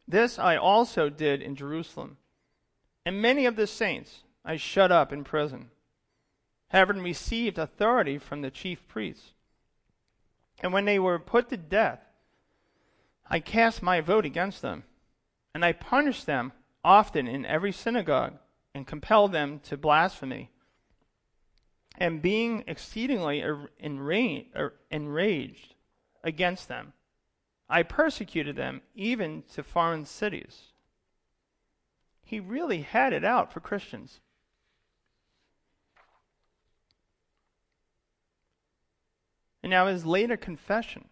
This 0.08 0.38
I 0.38 0.56
also 0.56 1.10
did 1.10 1.42
in 1.42 1.56
Jerusalem. 1.56 2.16
And 3.04 3.20
many 3.20 3.44
of 3.44 3.56
the 3.56 3.66
saints 3.66 4.22
I 4.46 4.56
shut 4.56 4.90
up 4.90 5.12
in 5.12 5.24
prison, 5.24 5.70
having 6.68 7.02
received 7.02 7.58
authority 7.58 8.16
from 8.16 8.40
the 8.40 8.50
chief 8.50 8.88
priests. 8.88 9.34
And 10.60 10.72
when 10.72 10.84
they 10.84 10.98
were 10.98 11.18
put 11.18 11.48
to 11.50 11.56
death, 11.56 12.00
I 13.28 13.40
cast 13.40 13.82
my 13.82 14.00
vote 14.00 14.24
against 14.24 14.62
them, 14.62 14.84
and 15.54 15.64
I 15.64 15.72
punished 15.72 16.26
them 16.26 16.52
often 16.84 17.26
in 17.26 17.44
every 17.44 17.72
synagogue, 17.72 18.38
and 18.72 18.86
compelled 18.86 19.32
them 19.32 19.58
to 19.60 19.76
blasphemy. 19.76 20.50
And 21.98 22.22
being 22.22 22.62
exceedingly 22.66 23.42
er, 23.42 23.70
er, 23.82 24.74
enraged 24.90 25.74
against 26.22 26.68
them, 26.68 26.92
I 27.68 27.82
persecuted 27.82 28.54
them 28.54 28.82
even 28.94 29.42
to 29.54 29.62
foreign 29.62 30.04
cities. 30.04 30.72
He 32.22 32.38
really 32.38 32.82
had 32.82 33.12
it 33.12 33.24
out 33.24 33.52
for 33.52 33.60
Christians. 33.60 34.20
And 39.66 39.72
now 39.72 39.88
his 39.88 40.06
later 40.06 40.36
confession. 40.36 41.06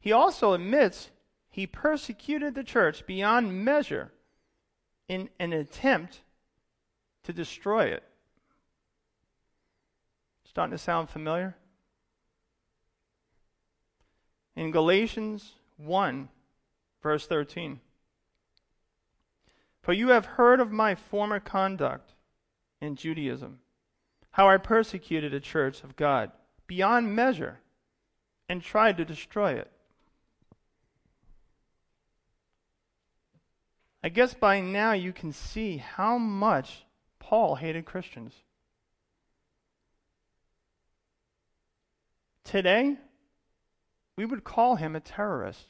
He 0.00 0.10
also 0.10 0.52
admits 0.52 1.10
he 1.48 1.64
persecuted 1.64 2.56
the 2.56 2.64
church 2.64 3.06
beyond 3.06 3.64
measure 3.64 4.10
in 5.06 5.28
an 5.38 5.52
attempt 5.52 6.22
to 7.22 7.32
destroy 7.32 7.84
it. 7.84 8.02
Starting 10.42 10.72
to 10.72 10.78
sound 10.78 11.08
familiar? 11.08 11.54
in 14.56 14.72
Galatians 14.72 15.52
1, 15.76 16.28
verse 17.00 17.28
13. 17.28 17.78
For 19.82 19.92
you 19.92 20.08
have 20.08 20.26
heard 20.26 20.58
of 20.58 20.72
my 20.72 20.96
former 20.96 21.38
conduct 21.38 22.14
in 22.80 22.96
Judaism, 22.96 23.60
how 24.32 24.48
I 24.48 24.56
persecuted 24.56 25.32
a 25.32 25.38
church 25.38 25.84
of 25.84 25.94
God 25.94 26.32
beyond 26.68 27.16
measure 27.16 27.58
and 28.48 28.62
tried 28.62 28.96
to 28.98 29.04
destroy 29.04 29.54
it. 29.54 29.72
I 34.04 34.08
guess 34.10 34.34
by 34.34 34.60
now 34.60 34.92
you 34.92 35.12
can 35.12 35.32
see 35.32 35.78
how 35.78 36.18
much 36.18 36.84
Paul 37.18 37.56
hated 37.56 37.84
Christians. 37.84 38.32
Today, 42.44 42.96
we 44.16 44.24
would 44.24 44.44
call 44.44 44.76
him 44.76 44.94
a 44.94 45.00
terrorist. 45.00 45.66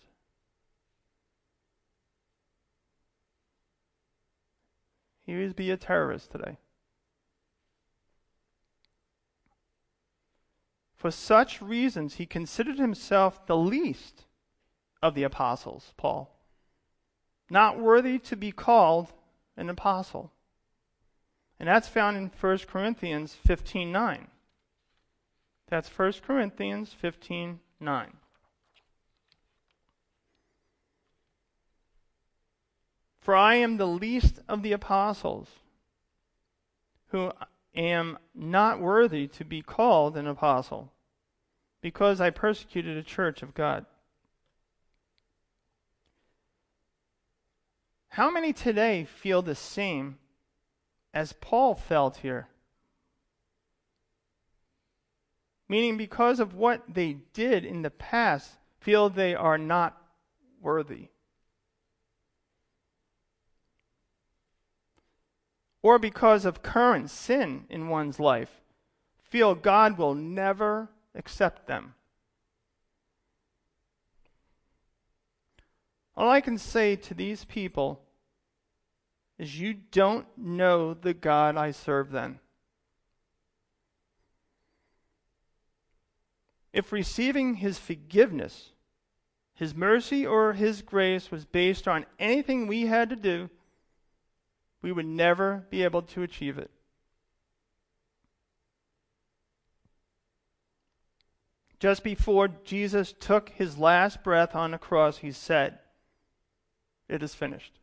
He 5.27 5.37
would 5.37 5.57
be 5.57 5.71
a 5.71 5.77
terrorist 5.77 6.31
today. 6.31 6.59
For 10.99 11.13
such 11.13 11.63
reasons, 11.63 12.17
he 12.17 12.27
considered 12.27 12.79
himself 12.79 13.47
the 13.47 13.57
least 13.57 14.27
of 15.01 15.15
the 15.15 15.23
apostles, 15.23 15.95
Paul, 15.97 16.37
not 17.49 17.79
worthy 17.79 18.19
to 18.19 18.37
be 18.37 18.51
called 18.51 19.13
an 19.57 19.71
apostle. 19.71 20.33
And 21.61 21.69
that's 21.69 21.87
found 21.87 22.17
in 22.17 22.31
1 22.31 22.59
Corinthians 22.67 23.37
15:9. 23.47 24.27
That's 25.69 25.89
1 25.89 26.23
Corinthians 26.23 26.93
15:9. 27.01 28.17
For 33.21 33.37
I 33.37 33.55
am 33.55 33.77
the 33.77 33.87
least 33.87 34.41
of 34.49 34.63
the 34.63 34.73
apostles, 34.73 35.49
who 37.09 37.31
am 37.79 38.19
not 38.35 38.81
worthy 38.81 39.29
to 39.29 39.45
be 39.45 39.63
called 39.63 40.17
an 40.17 40.27
apostle, 40.27 40.93
because 41.81 42.21
I 42.21 42.31
persecuted 42.31 42.97
a 42.97 43.03
church 43.03 43.43
of 43.43 43.55
God. 43.55 43.87
How 48.09 48.31
many 48.31 48.53
today 48.53 49.05
feel 49.05 49.43
the 49.43 49.55
same 49.55 50.19
as 51.15 51.33
Paul 51.35 51.77
felt 51.77 52.19
here? 52.19 52.49
Meaning, 55.69 55.97
because 55.97 56.41
of 56.41 56.55
what 56.55 56.83
they 56.89 57.19
did 57.33 57.65
in 57.65 57.83
the 57.83 57.91
past, 57.91 58.53
feel 58.81 59.09
they 59.09 59.35
are 59.35 59.59
not 59.59 60.01
worthy. 60.61 61.09
Or 65.83 65.99
because 65.99 66.45
of 66.45 66.63
current 66.63 67.11
sin 67.11 67.65
in 67.69 67.89
one's 67.89 68.19
life, 68.19 68.61
feel 69.23 69.55
God 69.55 69.99
will 69.99 70.15
never 70.15 70.89
accept 71.15 71.67
them. 71.67 71.95
All 76.17 76.31
I 76.31 76.41
can 76.41 76.59
say 76.59 76.97
to 76.97 77.15
these 77.15 77.45
people 77.45 78.01
is 79.39 79.61
you 79.61 79.75
don't 79.75 80.27
know 80.37 80.95
the 80.95 81.15
God 81.15 81.57
I 81.57 81.71
serve 81.71 82.11
then. 82.11 82.41
If 86.73 86.93
receiving 86.93 87.55
his 87.55 87.79
forgiveness, 87.79 88.71
his 89.55 89.75
mercy, 89.75 90.27
or 90.27 90.53
his 90.53 90.83
grace 90.83 91.31
was 91.31 91.45
based 91.45 91.89
on 91.89 92.07
anything 92.19 92.67
we 92.67 92.87
had 92.87 93.11
to 93.11 93.17
do, 93.17 93.49
we 94.83 94.93
would 94.93 95.07
never 95.07 95.67
be 95.71 95.83
able 95.83 96.03
to 96.03 96.23
achieve 96.23 96.59
it. 96.59 96.71
Just 101.79 102.03
before 102.03 102.49
Jesus 102.49 103.15
took 103.19 103.51
his 103.51 103.79
last 103.79 104.25
breath 104.25 104.55
on 104.55 104.73
the 104.73 104.79
cross, 104.79 105.19
he 105.19 105.31
said, 105.31 105.79
It 107.09 107.23
is 107.23 107.35
finished. 107.35 107.79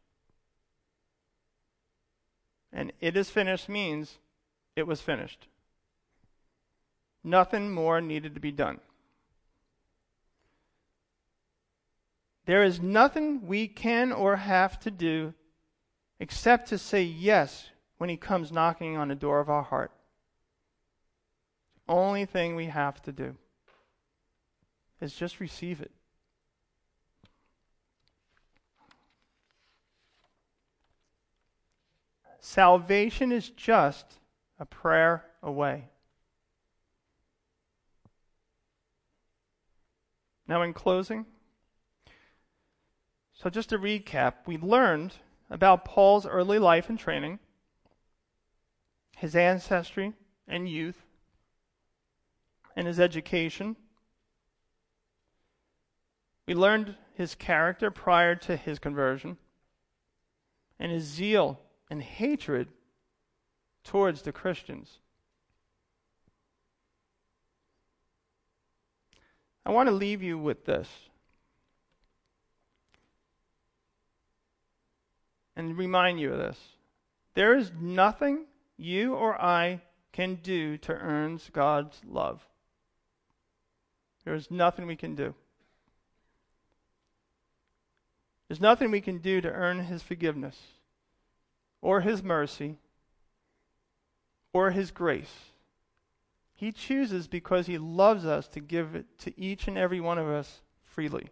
And 2.74 2.92
it 3.00 3.16
is 3.16 3.30
finished 3.30 3.70
means 3.70 4.18
it 4.76 4.86
was 4.86 5.00
finished. 5.00 5.48
Nothing 7.24 7.72
more 7.72 8.02
needed 8.02 8.36
to 8.36 8.42
be 8.42 8.52
done. 8.52 8.80
There 12.46 12.64
is 12.64 12.82
nothing 12.82 13.48
we 13.48 13.68
can 13.68 14.12
or 14.12 14.36
have 14.36 14.80
to 14.82 14.92
do 14.92 15.34
except 16.20 16.70
to 16.70 16.78
say 16.78 17.04
yes 17.04 17.70
when 17.98 18.10
He 18.10 18.18
comes 18.18 18.52
knocking 18.52 18.98
on 18.98 19.08
the 19.08 19.16
door 19.16 19.40
of 19.40 19.50
our 19.50 19.64
heart. 19.64 19.92
The 21.88 21.94
Only 21.94 22.26
thing 22.26 22.56
we 22.56 22.66
have 22.66 23.02
to 23.04 23.12
do 23.12 23.36
is 25.02 25.14
just 25.14 25.40
receive 25.40 25.82
it. 25.82 25.92
Salvation 32.40 33.32
is 33.32 33.50
just 33.50 34.20
a 34.60 34.66
prayer 34.66 35.26
away. 35.42 35.90
Now, 40.48 40.62
in 40.62 40.72
closing, 40.72 41.26
so 43.34 43.50
just 43.50 43.70
to 43.70 43.80
recap, 43.80 44.34
we 44.46 44.58
learned 44.58 45.16
about 45.56 45.86
Paul's 45.86 46.26
early 46.26 46.60
life 46.60 46.90
and 46.90 47.00
training, 47.00 47.40
his 49.16 49.38
ancestry 49.38 50.12
and 50.50 50.70
youth, 50.70 51.02
and 52.76 52.86
his 52.86 53.00
education. 53.00 53.78
We 56.46 56.54
learned 56.54 56.96
his 57.14 57.36
character 57.36 57.90
prior 57.90 58.36
to 58.36 58.58
his 58.58 58.80
conversion 58.80 59.38
and 60.78 60.92
his 60.92 61.06
zeal 61.06 61.62
and 61.90 62.04
hatred 62.04 62.68
towards 63.86 64.24
the 64.24 64.34
Christians. 64.34 65.00
I 69.66 69.72
want 69.72 69.88
to 69.88 69.96
leave 69.96 70.22
you 70.22 70.38
with 70.38 70.66
this. 70.66 70.90
And 75.56 75.78
remind 75.78 76.20
you 76.20 76.34
of 76.34 76.40
this. 76.40 76.60
There 77.34 77.56
is 77.56 77.72
nothing 77.80 78.46
you 78.78 79.14
or 79.14 79.40
I 79.42 79.82
can 80.12 80.36
do 80.36 80.78
to 80.80 80.94
earn 80.94 81.40
God's 81.52 82.02
love. 82.08 82.46
There 84.24 84.34
is 84.34 84.50
nothing 84.50 84.88
we 84.88 84.96
can 84.96 85.16
do. 85.16 85.36
There's 88.48 88.62
nothing 88.62 88.92
we 88.92 89.02
can 89.02 89.20
do 89.20 89.42
to 89.42 89.50
earn 89.50 89.86
His 89.86 90.04
forgiveness 90.04 90.58
or 91.82 92.02
His 92.02 92.24
mercy 92.24 92.78
or 94.54 94.72
His 94.72 94.92
grace. 94.92 95.34
He 96.54 96.72
chooses 96.72 97.28
because 97.28 97.68
He 97.68 97.78
loves 97.78 98.26
us 98.26 98.48
to 98.50 98.60
give 98.60 98.96
it 98.96 99.20
to 99.20 99.40
each 99.40 99.68
and 99.68 99.78
every 99.78 100.00
one 100.00 100.18
of 100.18 100.28
us 100.28 100.62
freely. 100.84 101.30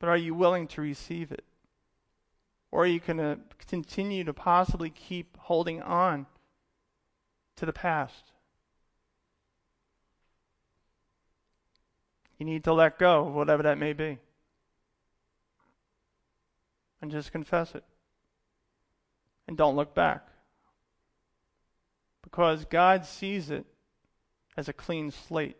But 0.00 0.08
are 0.08 0.16
you 0.16 0.34
willing 0.34 0.66
to 0.68 0.80
receive 0.80 1.30
it? 1.30 1.44
Or 2.72 2.82
are 2.82 2.86
you 2.86 2.98
going 2.98 3.18
to 3.18 3.38
continue 3.68 4.24
to 4.24 4.32
possibly 4.32 4.90
keep 4.90 5.36
holding 5.36 5.80
on 5.82 6.26
to 7.56 7.66
the 7.66 7.72
past? 7.72 8.32
You 12.38 12.46
need 12.46 12.64
to 12.64 12.72
let 12.72 12.98
go 12.98 13.26
of 13.26 13.34
whatever 13.34 13.62
that 13.64 13.76
may 13.76 13.92
be. 13.92 14.18
And 17.02 17.10
just 17.10 17.32
confess 17.32 17.74
it. 17.74 17.84
And 19.46 19.56
don't 19.58 19.76
look 19.76 19.94
back. 19.94 20.26
Because 22.22 22.64
God 22.64 23.04
sees 23.04 23.50
it 23.50 23.66
as 24.56 24.68
a 24.68 24.72
clean 24.72 25.10
slate, 25.10 25.56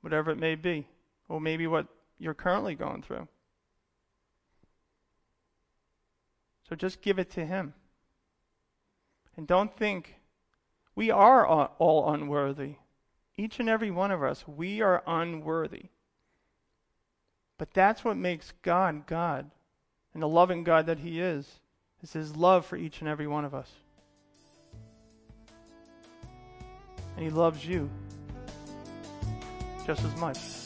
whatever 0.00 0.30
it 0.30 0.38
may 0.38 0.56
be, 0.56 0.86
or 1.28 1.40
maybe 1.40 1.66
what 1.66 1.86
you're 2.18 2.34
currently 2.34 2.74
going 2.74 3.02
through. 3.02 3.28
So 6.68 6.74
just 6.74 7.02
give 7.02 7.18
it 7.18 7.30
to 7.32 7.44
Him. 7.44 7.74
And 9.36 9.46
don't 9.46 9.76
think 9.76 10.16
we 10.94 11.10
are 11.10 11.46
all 11.46 12.12
unworthy. 12.12 12.76
Each 13.36 13.60
and 13.60 13.68
every 13.68 13.90
one 13.90 14.10
of 14.10 14.22
us, 14.22 14.48
we 14.48 14.80
are 14.80 15.02
unworthy. 15.06 15.86
But 17.58 17.72
that's 17.72 18.04
what 18.04 18.16
makes 18.16 18.52
God 18.62 19.06
God. 19.06 19.50
And 20.14 20.22
the 20.22 20.28
loving 20.28 20.64
God 20.64 20.86
that 20.86 20.98
He 20.98 21.20
is, 21.20 21.60
is 22.02 22.12
His 22.12 22.34
love 22.34 22.64
for 22.64 22.76
each 22.76 23.00
and 23.00 23.08
every 23.08 23.26
one 23.26 23.44
of 23.44 23.54
us. 23.54 23.70
And 27.16 27.24
He 27.24 27.30
loves 27.30 27.64
you 27.66 27.90
just 29.86 30.02
as 30.02 30.16
much. 30.16 30.65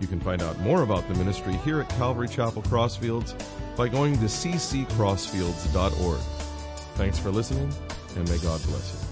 You 0.00 0.06
can 0.06 0.20
find 0.20 0.42
out 0.42 0.58
more 0.60 0.82
about 0.82 1.08
the 1.08 1.14
ministry 1.14 1.54
here 1.64 1.80
at 1.80 1.88
Calvary 1.90 2.28
Chapel 2.28 2.62
Crossfields 2.62 3.34
by 3.76 3.88
going 3.88 4.14
to 4.18 4.26
cccrossfields.org. 4.26 6.20
Thanks 6.94 7.18
for 7.18 7.30
listening 7.30 7.72
and 8.16 8.28
may 8.28 8.38
God 8.38 8.62
bless 8.64 8.92
you. 8.92 9.07